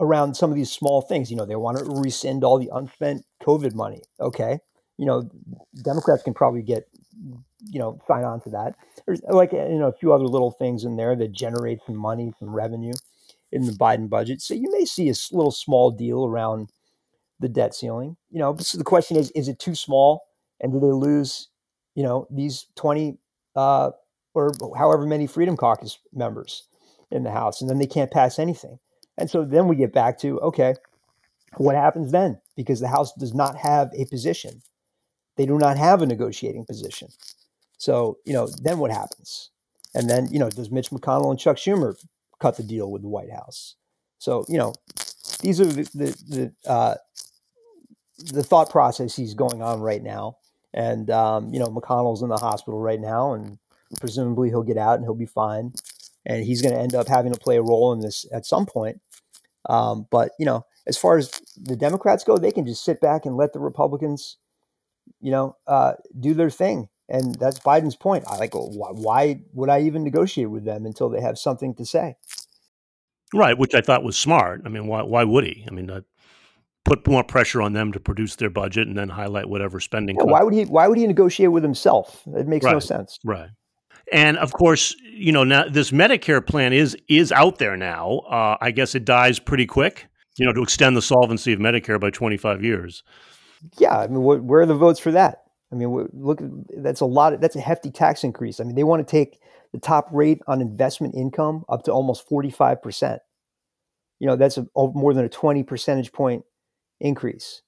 around 0.00 0.34
some 0.34 0.50
of 0.50 0.56
these 0.56 0.70
small 0.70 1.02
things. 1.02 1.30
You 1.30 1.36
know, 1.36 1.46
they 1.46 1.56
want 1.56 1.78
to 1.78 1.84
rescind 1.84 2.44
all 2.44 2.58
the 2.58 2.70
unspent 2.72 3.24
COVID 3.42 3.74
money. 3.74 4.02
Okay, 4.20 4.60
you 4.98 5.06
know, 5.06 5.28
Democrats 5.82 6.22
can 6.22 6.34
probably 6.34 6.62
get 6.62 6.88
you 7.70 7.78
know 7.78 7.98
sign 8.06 8.24
on 8.24 8.40
to 8.42 8.50
that. 8.50 8.76
There's 9.06 9.22
like 9.28 9.52
you 9.52 9.78
know 9.78 9.88
a 9.88 9.92
few 9.92 10.12
other 10.12 10.24
little 10.24 10.52
things 10.52 10.84
in 10.84 10.96
there 10.96 11.16
that 11.16 11.32
generate 11.32 11.80
some 11.86 11.96
money, 11.96 12.32
some 12.38 12.54
revenue 12.54 12.94
in 13.52 13.66
the 13.66 13.72
Biden 13.72 14.08
budget. 14.08 14.40
So 14.40 14.54
you 14.54 14.70
may 14.72 14.84
see 14.84 15.08
a 15.08 15.14
little 15.32 15.50
small 15.50 15.90
deal 15.90 16.24
around 16.24 16.70
the 17.38 17.48
debt 17.48 17.74
ceiling. 17.74 18.16
You 18.30 18.38
know, 18.38 18.56
so 18.58 18.78
the 18.78 18.84
question 18.84 19.16
is, 19.16 19.30
is 19.32 19.48
it 19.48 19.58
too 19.58 19.74
small? 19.74 20.22
And 20.60 20.72
do 20.72 20.80
they 20.80 20.92
lose, 20.92 21.48
you 21.94 22.02
know, 22.02 22.26
these 22.30 22.66
20 22.76 23.18
uh, 23.56 23.90
or 24.34 24.52
however 24.76 25.06
many 25.06 25.26
Freedom 25.26 25.56
Caucus 25.56 25.98
members 26.12 26.66
in 27.10 27.22
the 27.22 27.30
House, 27.30 27.60
and 27.60 27.68
then 27.68 27.78
they 27.78 27.86
can't 27.86 28.10
pass 28.10 28.38
anything. 28.38 28.78
And 29.18 29.30
so 29.30 29.44
then 29.44 29.68
we 29.68 29.76
get 29.76 29.92
back 29.92 30.18
to, 30.20 30.40
okay, 30.40 30.74
what 31.56 31.74
happens 31.74 32.12
then? 32.12 32.40
Because 32.56 32.80
the 32.80 32.88
House 32.88 33.12
does 33.18 33.34
not 33.34 33.56
have 33.58 33.90
a 33.94 34.06
position. 34.06 34.62
They 35.36 35.44
do 35.44 35.58
not 35.58 35.76
have 35.76 36.00
a 36.00 36.06
negotiating 36.06 36.64
position. 36.64 37.08
So, 37.76 38.18
you 38.24 38.32
know, 38.32 38.48
then 38.62 38.78
what 38.78 38.90
happens? 38.90 39.50
And 39.94 40.08
then, 40.08 40.28
you 40.32 40.38
know, 40.38 40.48
does 40.48 40.70
Mitch 40.70 40.90
McConnell 40.90 41.30
and 41.30 41.38
Chuck 41.38 41.56
Schumer 41.56 41.94
cut 42.42 42.56
the 42.56 42.62
deal 42.64 42.90
with 42.90 43.02
the 43.02 43.08
White 43.08 43.30
House. 43.30 43.76
So 44.18 44.44
you 44.48 44.58
know, 44.58 44.74
these 45.40 45.60
are 45.60 45.64
the 45.64 45.82
the 45.94 46.52
the, 46.64 46.70
uh, 46.70 46.94
the 48.18 48.42
thought 48.42 48.70
processes 48.70 49.34
going 49.34 49.62
on 49.62 49.80
right 49.80 50.02
now. 50.02 50.36
And 50.74 51.10
um, 51.10 51.52
you 51.52 51.60
know, 51.60 51.68
McConnell's 51.68 52.22
in 52.22 52.28
the 52.28 52.36
hospital 52.36 52.80
right 52.80 53.00
now, 53.00 53.34
and 53.34 53.58
presumably 54.00 54.48
he'll 54.48 54.62
get 54.62 54.78
out 54.78 54.96
and 54.96 55.04
he'll 55.04 55.14
be 55.14 55.26
fine. 55.26 55.72
And 56.24 56.44
he's 56.44 56.62
going 56.62 56.74
to 56.74 56.80
end 56.80 56.94
up 56.94 57.08
having 57.08 57.32
to 57.32 57.40
play 57.40 57.56
a 57.56 57.62
role 57.62 57.92
in 57.92 58.00
this 58.00 58.26
at 58.32 58.46
some 58.46 58.64
point. 58.64 59.00
Um, 59.68 60.06
but 60.10 60.32
you 60.38 60.46
know, 60.46 60.64
as 60.86 60.96
far 60.96 61.18
as 61.18 61.30
the 61.56 61.76
Democrats 61.76 62.24
go, 62.24 62.38
they 62.38 62.52
can 62.52 62.66
just 62.66 62.84
sit 62.84 63.00
back 63.00 63.26
and 63.26 63.36
let 63.36 63.52
the 63.52 63.60
Republicans, 63.60 64.38
you 65.20 65.30
know, 65.30 65.56
uh, 65.66 65.94
do 66.18 66.34
their 66.34 66.50
thing. 66.50 66.88
And 67.08 67.34
that's 67.34 67.58
Biden's 67.58 67.96
point. 67.96 68.24
I 68.26 68.36
like, 68.36 68.54
why, 68.54 68.90
why 68.92 69.40
would 69.52 69.68
I 69.68 69.82
even 69.82 70.02
negotiate 70.02 70.50
with 70.50 70.64
them 70.64 70.86
until 70.86 71.08
they 71.08 71.20
have 71.20 71.38
something 71.38 71.74
to 71.74 71.84
say? 71.84 72.16
Right, 73.34 73.56
which 73.58 73.74
I 73.74 73.80
thought 73.80 74.04
was 74.04 74.16
smart. 74.16 74.62
I 74.64 74.68
mean, 74.68 74.86
why, 74.86 75.02
why 75.02 75.24
would 75.24 75.44
he? 75.44 75.64
I 75.66 75.72
mean, 75.72 75.90
uh, 75.90 76.02
put 76.84 77.06
more 77.06 77.24
pressure 77.24 77.62
on 77.62 77.72
them 77.72 77.92
to 77.92 78.00
produce 78.00 78.36
their 78.36 78.50
budget 78.50 78.88
and 78.88 78.96
then 78.96 79.08
highlight 79.08 79.48
whatever 79.48 79.80
spending. 79.80 80.16
Yeah, 80.16 80.24
why 80.24 80.42
would 80.42 80.54
he? 80.54 80.64
Why 80.64 80.88
would 80.88 80.98
he 80.98 81.06
negotiate 81.06 81.52
with 81.52 81.62
himself? 81.62 82.22
It 82.34 82.46
makes 82.46 82.64
right, 82.64 82.72
no 82.72 82.78
sense. 82.78 83.18
Right. 83.24 83.48
And 84.12 84.36
of 84.38 84.52
course, 84.52 84.94
you 85.02 85.32
know, 85.32 85.44
now 85.44 85.68
this 85.68 85.90
Medicare 85.90 86.44
plan 86.44 86.72
is 86.72 86.96
is 87.08 87.32
out 87.32 87.58
there 87.58 87.76
now. 87.76 88.18
Uh, 88.28 88.56
I 88.60 88.70
guess 88.70 88.94
it 88.94 89.04
dies 89.04 89.38
pretty 89.38 89.66
quick. 89.66 90.08
You 90.38 90.46
know, 90.46 90.52
to 90.52 90.62
extend 90.62 90.96
the 90.96 91.02
solvency 91.02 91.52
of 91.52 91.60
Medicare 91.60 92.00
by 92.00 92.10
twenty 92.10 92.36
five 92.36 92.64
years. 92.64 93.02
Yeah, 93.78 93.96
I 93.96 94.08
mean, 94.08 94.22
wh- 94.22 94.44
where 94.44 94.60
are 94.60 94.66
the 94.66 94.74
votes 94.74 94.98
for 94.98 95.12
that? 95.12 95.41
I 95.72 95.74
mean, 95.74 96.08
look, 96.12 96.40
that's 96.76 97.00
a 97.00 97.06
lot. 97.06 97.32
Of, 97.32 97.40
that's 97.40 97.56
a 97.56 97.60
hefty 97.60 97.90
tax 97.90 98.24
increase. 98.24 98.60
I 98.60 98.64
mean, 98.64 98.74
they 98.74 98.84
want 98.84 99.06
to 99.06 99.10
take 99.10 99.40
the 99.72 99.78
top 99.78 100.08
rate 100.12 100.40
on 100.46 100.60
investment 100.60 101.14
income 101.14 101.64
up 101.68 101.84
to 101.84 101.92
almost 101.92 102.28
forty 102.28 102.50
five 102.50 102.82
percent. 102.82 103.22
You 104.18 104.26
know, 104.26 104.36
that's 104.36 104.58
a, 104.58 104.66
more 104.76 105.14
than 105.14 105.24
a 105.24 105.30
twenty 105.30 105.62
percentage 105.62 106.12
point 106.12 106.44
increase. 107.00 107.62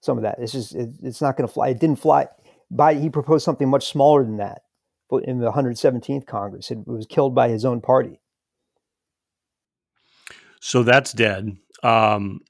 Some 0.00 0.16
of 0.16 0.22
that. 0.22 0.38
It's 0.38 0.52
just 0.52 0.74
it, 0.74 0.90
it's 1.02 1.20
not 1.20 1.36
going 1.36 1.46
to 1.46 1.52
fly. 1.52 1.68
It 1.68 1.78
didn't 1.78 2.00
fly. 2.00 2.28
By 2.70 2.94
he 2.94 3.10
proposed 3.10 3.44
something 3.44 3.68
much 3.68 3.88
smaller 3.88 4.24
than 4.24 4.38
that, 4.38 4.62
but 5.10 5.24
in 5.24 5.38
the 5.38 5.52
117th 5.52 6.26
Congress, 6.26 6.70
it 6.70 6.86
was 6.86 7.06
killed 7.06 7.34
by 7.34 7.48
his 7.48 7.64
own 7.64 7.80
party. 7.80 8.20
So 10.60 10.82
that's 10.82 11.12
dead. 11.12 11.56
Um, 11.82 12.40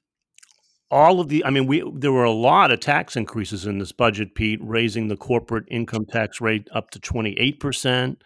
all 0.91 1.19
of 1.19 1.29
the 1.29 1.43
i 1.45 1.49
mean 1.49 1.67
we 1.67 1.83
there 1.95 2.11
were 2.11 2.23
a 2.23 2.31
lot 2.31 2.71
of 2.71 2.79
tax 2.79 3.15
increases 3.15 3.65
in 3.65 3.77
this 3.79 3.91
budget 3.91 4.33
pete 4.35 4.59
raising 4.63 5.07
the 5.07 5.17
corporate 5.17 5.65
income 5.69 6.05
tax 6.05 6.41
rate 6.41 6.67
up 6.73 6.89
to 6.89 6.99
28% 6.99 8.17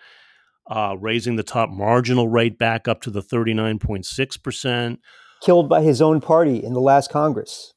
uh, 0.67 0.95
raising 0.99 1.35
the 1.35 1.43
top 1.43 1.69
marginal 1.69 2.29
rate 2.29 2.57
back 2.57 2.87
up 2.87 3.01
to 3.01 3.09
the 3.09 3.21
39.6% 3.21 4.97
killed 5.43 5.67
by 5.67 5.81
his 5.81 6.01
own 6.01 6.21
party 6.21 6.63
in 6.63 6.73
the 6.73 6.79
last 6.79 7.11
congress. 7.11 7.73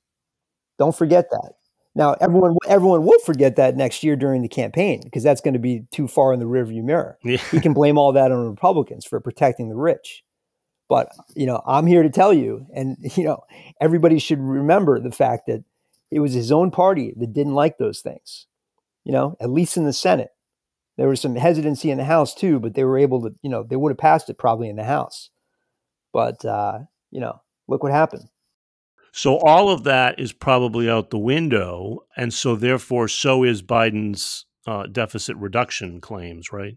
Don't 0.78 0.94
forget 0.94 1.30
that. 1.30 1.52
Now 1.94 2.14
everyone 2.20 2.56
everyone 2.68 3.04
will 3.04 3.18
forget 3.20 3.56
that 3.56 3.74
next 3.76 4.04
year 4.04 4.16
during 4.16 4.42
the 4.42 4.48
campaign 4.48 5.00
because 5.02 5.22
that's 5.22 5.40
going 5.40 5.54
to 5.54 5.60
be 5.60 5.84
too 5.90 6.06
far 6.06 6.32
in 6.32 6.38
the 6.38 6.46
rearview 6.46 6.82
mirror. 6.84 7.18
Yeah. 7.24 7.38
he 7.50 7.58
can 7.58 7.72
blame 7.72 7.96
all 7.96 8.12
that 8.12 8.30
on 8.30 8.46
republicans 8.46 9.06
for 9.06 9.18
protecting 9.18 9.68
the 9.68 9.76
rich 9.76 10.22
but 10.88 11.08
you 11.34 11.46
know, 11.46 11.62
I'm 11.66 11.86
here 11.86 12.02
to 12.02 12.10
tell 12.10 12.32
you, 12.32 12.66
and 12.74 12.96
you 13.16 13.24
know, 13.24 13.44
everybody 13.80 14.18
should 14.18 14.40
remember 14.40 15.00
the 15.00 15.12
fact 15.12 15.46
that 15.46 15.64
it 16.10 16.20
was 16.20 16.32
his 16.32 16.52
own 16.52 16.70
party 16.70 17.12
that 17.16 17.32
didn't 17.32 17.54
like 17.54 17.78
those 17.78 18.00
things. 18.00 18.46
You 19.04 19.12
know, 19.12 19.36
at 19.40 19.50
least 19.50 19.76
in 19.76 19.84
the 19.84 19.92
Senate, 19.92 20.30
there 20.96 21.08
was 21.08 21.20
some 21.20 21.36
hesitancy 21.36 21.90
in 21.90 21.98
the 21.98 22.04
House 22.04 22.34
too, 22.34 22.58
but 22.58 22.74
they 22.74 22.84
were 22.84 22.98
able 22.98 23.22
to, 23.22 23.34
you 23.42 23.50
know, 23.50 23.62
they 23.62 23.76
would 23.76 23.90
have 23.90 23.98
passed 23.98 24.28
it 24.30 24.38
probably 24.38 24.68
in 24.68 24.76
the 24.76 24.84
House. 24.84 25.30
But 26.12 26.44
uh, 26.44 26.80
you 27.10 27.20
know, 27.20 27.40
look 27.68 27.82
what 27.82 27.92
happened. 27.92 28.28
So 29.12 29.38
all 29.38 29.70
of 29.70 29.84
that 29.84 30.20
is 30.20 30.32
probably 30.32 30.90
out 30.90 31.10
the 31.10 31.18
window, 31.18 32.04
and 32.16 32.34
so 32.34 32.54
therefore, 32.54 33.08
so 33.08 33.44
is 33.44 33.62
Biden's 33.62 34.44
uh, 34.66 34.86
deficit 34.86 35.36
reduction 35.36 36.00
claims, 36.00 36.52
right? 36.52 36.76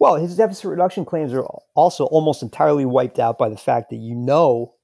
Well, 0.00 0.16
his 0.16 0.36
deficit 0.36 0.64
reduction 0.64 1.04
claims 1.04 1.32
are 1.34 1.44
also 1.74 2.06
almost 2.06 2.42
entirely 2.42 2.86
wiped 2.86 3.18
out 3.18 3.36
by 3.36 3.50
the 3.50 3.56
fact 3.56 3.90
that 3.90 3.96
you 3.96 4.14
know 4.16 4.74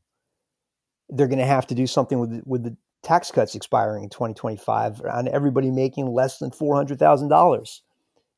they're 1.08 1.26
going 1.26 1.38
to 1.38 1.46
have 1.46 1.66
to 1.68 1.74
do 1.74 1.86
something 1.86 2.20
with 2.20 2.42
with 2.44 2.64
the 2.64 2.76
tax 3.02 3.30
cuts 3.30 3.54
expiring 3.54 4.04
in 4.04 4.10
2025 4.10 5.00
on 5.10 5.28
everybody 5.28 5.70
making 5.70 6.12
less 6.12 6.38
than 6.38 6.50
$400,000. 6.50 7.80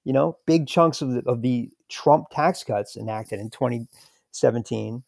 You 0.04 0.12
know, 0.12 0.38
big 0.46 0.68
chunks 0.68 1.02
of 1.02 1.10
the, 1.10 1.22
of 1.26 1.42
the 1.42 1.70
Trump 1.88 2.26
tax 2.30 2.62
cuts 2.62 2.96
enacted 2.96 3.40
in 3.40 3.50
2017 3.50 5.02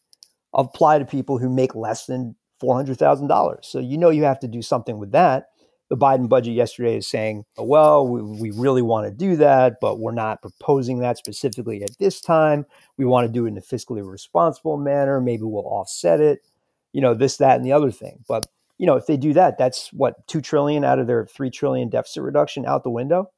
apply 0.53 0.99
to 0.99 1.05
people 1.05 1.37
who 1.37 1.49
make 1.49 1.73
less 1.73 2.05
than 2.05 2.35
$400,000. 2.61 3.63
So 3.63 3.79
you 3.79 3.97
know 3.97 4.09
you 4.09 4.23
have 4.23 4.39
to 4.41 4.47
do 4.47 4.61
something 4.61 4.97
with 4.97 5.13
that. 5.13 5.50
The 5.91 5.97
Biden 5.97 6.29
budget 6.29 6.53
yesterday 6.53 6.95
is 6.95 7.05
saying, 7.05 7.43
well, 7.57 8.07
we, 8.07 8.21
we 8.21 8.51
really 8.51 8.81
want 8.81 9.05
to 9.07 9.11
do 9.11 9.35
that, 9.35 9.75
but 9.81 9.99
we're 9.99 10.13
not 10.13 10.41
proposing 10.41 10.99
that 10.99 11.17
specifically 11.17 11.83
at 11.83 11.97
this 11.99 12.21
time. 12.21 12.65
We 12.95 13.03
want 13.03 13.27
to 13.27 13.31
do 13.31 13.43
it 13.43 13.49
in 13.49 13.57
a 13.57 13.61
fiscally 13.61 14.01
responsible 14.09 14.77
manner. 14.77 15.19
Maybe 15.19 15.43
we'll 15.43 15.67
offset 15.67 16.21
it, 16.21 16.47
you 16.93 17.01
know, 17.01 17.13
this, 17.13 17.35
that, 17.37 17.57
and 17.57 17.65
the 17.65 17.73
other 17.73 17.91
thing. 17.91 18.23
But 18.25 18.47
you 18.77 18.87
know, 18.87 18.95
if 18.95 19.05
they 19.05 19.17
do 19.17 19.33
that, 19.33 19.57
that's 19.57 19.91
what 19.91 20.25
two 20.27 20.39
trillion 20.39 20.85
out 20.85 20.97
of 20.97 21.07
their 21.07 21.25
three 21.25 21.49
trillion 21.49 21.89
deficit 21.89 22.23
reduction 22.23 22.65
out 22.65 22.83
the 22.83 22.89
window 22.89 23.29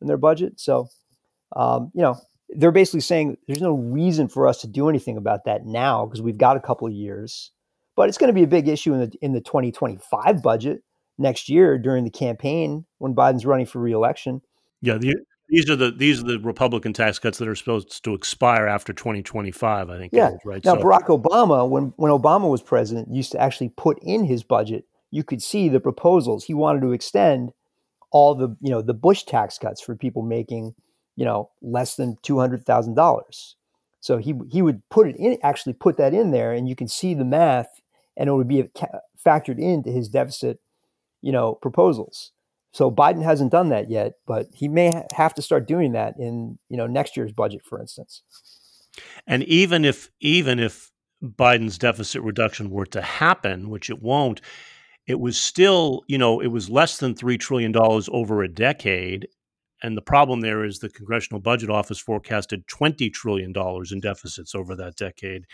in 0.00 0.06
their 0.06 0.16
budget. 0.16 0.58
So, 0.58 0.88
um, 1.54 1.92
you 1.94 2.00
know, 2.00 2.18
they're 2.48 2.72
basically 2.72 3.00
saying 3.00 3.36
there's 3.46 3.60
no 3.60 3.74
reason 3.74 4.28
for 4.28 4.48
us 4.48 4.62
to 4.62 4.66
do 4.66 4.88
anything 4.88 5.18
about 5.18 5.44
that 5.44 5.66
now 5.66 6.06
because 6.06 6.22
we've 6.22 6.38
got 6.38 6.56
a 6.56 6.60
couple 6.60 6.88
of 6.88 6.94
years. 6.94 7.52
But 7.96 8.08
it's 8.08 8.16
going 8.16 8.28
to 8.28 8.34
be 8.34 8.44
a 8.44 8.48
big 8.48 8.66
issue 8.66 8.94
in 8.94 9.00
the 9.00 9.12
in 9.20 9.32
the 9.34 9.42
2025 9.42 10.42
budget 10.42 10.82
next 11.18 11.48
year 11.48 11.78
during 11.78 12.04
the 12.04 12.10
campaign 12.10 12.86
when 12.98 13.14
Biden's 13.14 13.44
running 13.44 13.66
for 13.66 13.80
reelection. 13.80 14.40
Yeah, 14.80 14.98
the, 14.98 15.16
these 15.48 15.68
are 15.68 15.76
the 15.76 15.90
these 15.90 16.20
are 16.20 16.26
the 16.26 16.38
Republican 16.38 16.92
tax 16.92 17.18
cuts 17.18 17.38
that 17.38 17.48
are 17.48 17.56
supposed 17.56 18.04
to 18.04 18.14
expire 18.14 18.66
after 18.66 18.92
2025. 18.92 19.90
I 19.90 19.98
think. 19.98 20.12
Yeah, 20.12 20.30
is, 20.30 20.40
right. 20.44 20.64
Now 20.64 20.76
so, 20.76 20.82
Barack 20.82 21.06
Obama, 21.06 21.68
when 21.68 21.92
when 21.96 22.12
Obama 22.12 22.48
was 22.50 22.62
president, 22.62 23.12
used 23.12 23.32
to 23.32 23.40
actually 23.40 23.70
put 23.70 23.98
in 24.02 24.24
his 24.24 24.42
budget 24.42 24.84
you 25.10 25.24
could 25.24 25.42
see 25.42 25.68
the 25.68 25.80
proposals. 25.80 26.44
He 26.44 26.54
wanted 26.54 26.82
to 26.82 26.92
extend 26.92 27.52
all 28.10 28.34
the, 28.34 28.56
you 28.60 28.70
know, 28.70 28.82
the 28.82 28.94
Bush 28.94 29.24
tax 29.24 29.58
cuts 29.58 29.80
for 29.80 29.94
people 29.94 30.22
making, 30.22 30.74
you 31.16 31.24
know, 31.24 31.50
less 31.62 31.96
than 31.96 32.16
two 32.22 32.38
hundred 32.38 32.64
thousand 32.64 32.94
dollars. 32.94 33.56
So 34.00 34.18
he 34.18 34.34
he 34.50 34.62
would 34.62 34.82
put 34.90 35.08
it 35.08 35.16
in, 35.16 35.38
actually 35.42 35.74
put 35.74 35.96
that 35.96 36.14
in 36.14 36.30
there, 36.30 36.52
and 36.52 36.68
you 36.68 36.76
can 36.76 36.88
see 36.88 37.14
the 37.14 37.24
math, 37.24 37.68
and 38.16 38.28
it 38.28 38.32
would 38.32 38.48
be 38.48 38.64
factored 39.24 39.58
into 39.58 39.90
his 39.90 40.08
deficit, 40.08 40.60
you 41.22 41.32
know, 41.32 41.54
proposals. 41.54 42.32
So 42.72 42.90
Biden 42.90 43.22
hasn't 43.22 43.52
done 43.52 43.70
that 43.70 43.90
yet, 43.90 44.14
but 44.26 44.46
he 44.52 44.68
may 44.68 45.04
have 45.14 45.34
to 45.34 45.42
start 45.42 45.66
doing 45.66 45.92
that 45.92 46.14
in 46.18 46.58
you 46.68 46.76
know 46.76 46.86
next 46.86 47.16
year's 47.16 47.32
budget, 47.32 47.62
for 47.64 47.80
instance. 47.80 48.22
And 49.26 49.42
even 49.44 49.84
if 49.84 50.10
even 50.20 50.58
if 50.58 50.90
Biden's 51.22 51.78
deficit 51.78 52.22
reduction 52.22 52.70
were 52.70 52.86
to 52.86 53.02
happen, 53.02 53.70
which 53.70 53.90
it 53.90 54.02
won't, 54.02 54.40
it 55.06 55.18
was 55.18 55.40
still, 55.40 56.02
you 56.06 56.18
know, 56.18 56.40
it 56.40 56.48
was 56.48 56.70
less 56.70 56.98
than 56.98 57.14
$3 57.14 57.40
trillion 57.40 57.74
over 57.76 58.42
a 58.42 58.48
decade. 58.48 59.26
And 59.82 59.96
the 59.96 60.02
problem 60.02 60.40
there 60.40 60.64
is 60.64 60.78
the 60.78 60.90
Congressional 60.90 61.40
Budget 61.40 61.70
Office 61.70 61.98
forecasted 61.98 62.66
$20 62.66 63.12
trillion 63.12 63.52
in 63.90 64.00
deficits 64.00 64.54
over 64.54 64.76
that 64.76 64.96
decade. 64.96 65.46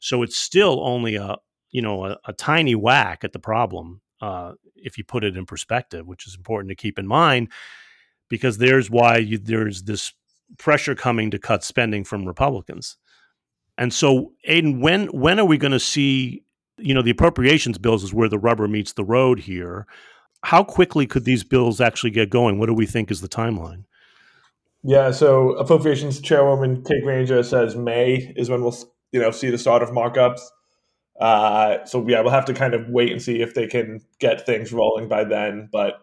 So 0.00 0.22
it's 0.22 0.36
still 0.36 0.84
only 0.86 1.16
a, 1.16 1.36
you 1.70 1.80
know, 1.80 2.06
a, 2.06 2.18
a 2.26 2.32
tiny 2.32 2.74
whack 2.74 3.24
at 3.24 3.32
the 3.32 3.38
problem 3.38 4.00
uh, 4.20 4.52
if 4.76 4.98
you 4.98 5.04
put 5.04 5.24
it 5.24 5.36
in 5.36 5.46
perspective, 5.46 6.06
which 6.06 6.26
is 6.26 6.34
important 6.34 6.70
to 6.70 6.74
keep 6.74 6.98
in 6.98 7.06
mind 7.06 7.48
because 8.28 8.58
there's 8.58 8.90
why 8.90 9.16
you, 9.16 9.38
there's 9.38 9.82
this 9.82 10.12
pressure 10.58 10.94
coming 10.94 11.30
to 11.30 11.38
cut 11.38 11.64
spending 11.64 12.04
from 12.04 12.26
Republicans. 12.26 12.96
And 13.76 13.92
so, 13.92 14.32
Aidan, 14.44 14.80
when 14.80 15.06
when 15.08 15.38
are 15.38 15.44
we 15.44 15.56
going 15.56 15.72
to 15.72 15.80
see 15.80 16.42
you 16.78 16.94
know, 16.94 17.02
the 17.02 17.10
appropriations 17.10 17.78
bills 17.78 18.04
is 18.04 18.14
where 18.14 18.28
the 18.28 18.38
rubber 18.38 18.68
meets 18.68 18.92
the 18.92 19.04
road 19.04 19.40
here. 19.40 19.86
How 20.44 20.62
quickly 20.62 21.06
could 21.06 21.24
these 21.24 21.44
bills 21.44 21.80
actually 21.80 22.10
get 22.10 22.30
going? 22.30 22.58
What 22.58 22.66
do 22.66 22.74
we 22.74 22.86
think 22.86 23.10
is 23.10 23.20
the 23.20 23.28
timeline? 23.28 23.84
Yeah, 24.84 25.10
so 25.10 25.52
Appropriations 25.54 26.20
Chairwoman 26.20 26.84
Kay 26.84 27.00
Granger 27.02 27.42
says 27.42 27.74
May 27.74 28.32
is 28.36 28.48
when 28.48 28.62
we'll 28.62 28.76
you 29.10 29.20
know 29.20 29.32
see 29.32 29.50
the 29.50 29.58
start 29.58 29.82
of 29.82 29.90
markups. 29.90 30.40
Uh, 31.20 31.84
so 31.84 32.06
yeah, 32.08 32.20
we'll 32.20 32.30
have 32.30 32.44
to 32.44 32.54
kind 32.54 32.74
of 32.74 32.88
wait 32.88 33.10
and 33.12 33.20
see 33.20 33.42
if 33.42 33.54
they 33.54 33.66
can 33.66 34.00
get 34.20 34.46
things 34.46 34.72
rolling 34.72 35.08
by 35.08 35.24
then. 35.24 35.68
But 35.72 35.94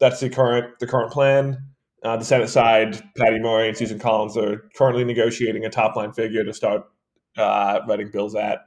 that's 0.00 0.20
the 0.20 0.30
current 0.30 0.78
the 0.80 0.86
current 0.86 1.12
plan. 1.12 1.58
Uh, 2.02 2.16
the 2.16 2.24
Senate 2.24 2.48
side, 2.48 3.00
Patty 3.16 3.38
Murray 3.38 3.68
and 3.68 3.76
Susan 3.76 3.98
Collins 3.98 4.36
are 4.36 4.68
currently 4.74 5.04
negotiating 5.04 5.64
a 5.64 5.70
top 5.70 5.94
line 5.94 6.12
figure 6.12 6.42
to 6.42 6.52
start 6.52 6.82
uh, 7.36 7.80
writing 7.86 8.10
bills 8.10 8.34
at. 8.34 8.60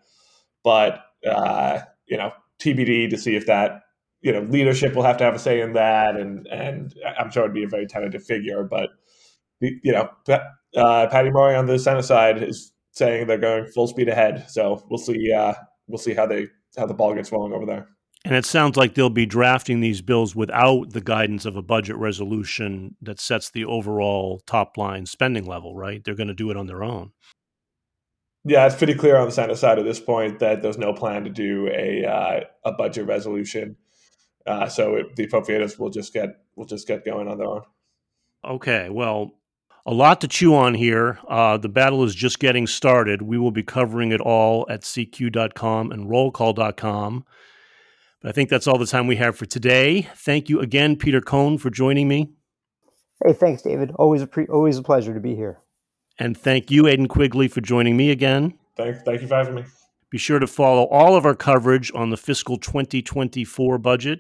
But 0.64 1.02
uh, 1.30 1.82
you 2.08 2.18
know, 2.18 2.32
TBD 2.62 3.10
to 3.10 3.18
see 3.18 3.36
if 3.36 3.46
that 3.48 3.82
you 4.22 4.32
know 4.32 4.42
leadership 4.42 4.96
will 4.96 5.04
have 5.04 5.18
to 5.18 5.24
have 5.24 5.36
a 5.36 5.40
say 5.40 5.62
in 5.62 5.74
that, 5.74 6.16
and 6.16 6.48
and 6.48 6.94
I'm 7.20 7.32
sure 7.32 7.44
it'd 7.44 7.54
be 7.54 7.64
a 7.64 7.68
very 7.68 7.88
tentative 7.88 8.24
figure, 8.24 8.64
but 8.64 8.90
you 9.60 9.92
know, 9.92 10.10
uh, 10.76 11.08
Patty 11.08 11.32
Murray 11.32 11.56
on 11.56 11.66
the 11.66 11.80
Senate 11.80 12.04
side 12.04 12.42
is 12.44 12.72
saying 12.92 13.28
they're 13.28 13.38
going 13.38 13.66
full 13.68 13.88
speed 13.88 14.10
ahead, 14.10 14.46
so 14.50 14.86
we'll 14.90 14.98
see. 14.98 15.32
Uh, 15.32 15.54
we'll 15.88 15.98
see 15.98 16.14
how 16.14 16.26
they 16.26 16.48
how 16.78 16.86
the 16.86 16.94
ball 16.94 17.14
gets 17.14 17.32
rolling 17.32 17.54
over 17.54 17.66
there. 17.66 17.88
And 18.26 18.34
it 18.34 18.46
sounds 18.46 18.76
like 18.76 18.96
they'll 18.96 19.12
be 19.12 19.28
drafting 19.28 19.82
these 19.82 20.02
bills 20.02 20.36
without 20.36 20.92
the 20.94 21.02
guidance 21.02 21.46
of 21.46 21.56
a 21.56 21.62
budget 21.62 21.96
resolution 21.96 22.96
that 23.02 23.20
sets 23.20 23.52
the 23.52 23.66
overall 23.66 24.42
top 24.48 24.78
line 24.78 25.06
spending 25.06 25.46
level, 25.46 25.76
right? 25.76 26.04
They're 26.04 26.16
going 26.16 26.30
to 26.30 26.34
do 26.34 26.50
it 26.50 26.58
on 26.58 26.66
their 26.66 26.84
own 26.84 27.12
yeah, 28.46 28.68
it's 28.68 28.76
pretty 28.76 28.94
clear 28.94 29.18
on 29.18 29.26
the 29.26 29.32
Senate 29.32 29.58
side 29.58 29.80
at 29.80 29.86
this 29.86 30.00
point 30.00 30.40
that 30.40 30.62
there's 30.62 30.78
no 30.78 30.94
plan 30.94 31.24
to 31.24 31.32
do 31.32 31.68
a 31.68 32.06
uh, 32.06 32.42
a 32.64 32.72
budget 32.74 33.08
resolution. 33.08 33.76
Uh, 34.46 34.70
so 34.70 34.96
it, 34.96 35.16
the 35.16 35.26
appropriators 35.26 35.80
will 35.80 35.90
just 35.90 36.14
get 36.14 36.30
will 36.56 36.68
just 36.68 36.88
get 36.88 37.04
going 37.04 37.28
on 37.28 37.40
their 37.40 37.48
own. 37.48 37.64
Okay, 38.48 38.90
well, 38.92 39.32
a 39.86 39.94
lot 39.94 40.22
to 40.22 40.28
chew 40.28 40.56
on 40.56 40.74
here. 40.74 41.20
Uh, 41.28 41.58
the 41.58 41.70
battle 41.70 42.04
is 42.04 42.16
just 42.16 42.40
getting 42.40 42.68
started. 42.68 43.22
We 43.22 43.38
will 43.38 43.52
be 43.52 43.64
covering 43.64 44.12
it 44.12 44.22
all 44.22 44.66
at 44.70 44.82
CQ.com 44.82 45.92
and 45.92 46.10
rollcall.com. 46.10 47.26
But 48.22 48.30
I 48.30 48.32
think 48.32 48.50
that's 48.50 48.68
all 48.68 48.80
the 48.80 48.88
time 48.88 49.08
we 49.08 49.18
have 49.18 49.38
for 49.38 49.46
today. 49.46 50.10
Thank 50.16 50.50
you 50.50 50.60
again, 50.60 50.96
Peter 50.96 51.22
Cohn, 51.22 51.58
for 51.58 51.70
joining 51.70 52.08
me. 52.08 52.32
Hey, 53.24 53.34
thanks, 53.34 53.62
David. 53.62 53.92
Always 53.96 54.22
a 54.22 54.28
pre- 54.28 54.48
always 54.48 54.78
a 54.78 54.84
pleasure 54.84 55.14
to 55.14 55.20
be 55.20 55.36
here. 55.36 55.60
And 56.18 56.38
thank 56.38 56.72
you, 56.72 56.88
Aidan 56.88 57.08
Quigley, 57.08 57.48
for 57.48 57.62
joining 57.62 57.96
me 57.96 58.10
again. 58.10 58.58
Thank, 58.78 58.98
thank 59.06 59.22
you 59.22 59.28
for 59.28 59.36
having 59.36 59.56
me. 59.56 59.64
Be 60.10 60.18
sure 60.18 60.40
to 60.40 60.48
follow 60.48 60.86
all 60.86 61.16
of 61.16 61.26
our 61.26 61.36
coverage 61.36 61.92
on 61.94 62.10
the 62.10 62.18
fiscal 62.18 62.58
2024 62.58 63.78
budget 63.78 64.20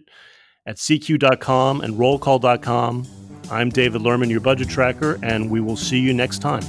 at 0.65 0.77
cq.com 0.77 1.81
and 1.81 1.95
rollcall.com. 1.95 3.34
I'm 3.51 3.69
David 3.69 4.01
Lerman, 4.01 4.29
your 4.29 4.39
budget 4.39 4.69
tracker, 4.69 5.19
and 5.21 5.49
we 5.49 5.61
will 5.61 5.77
see 5.77 5.99
you 5.99 6.13
next 6.13 6.39
time. 6.39 6.63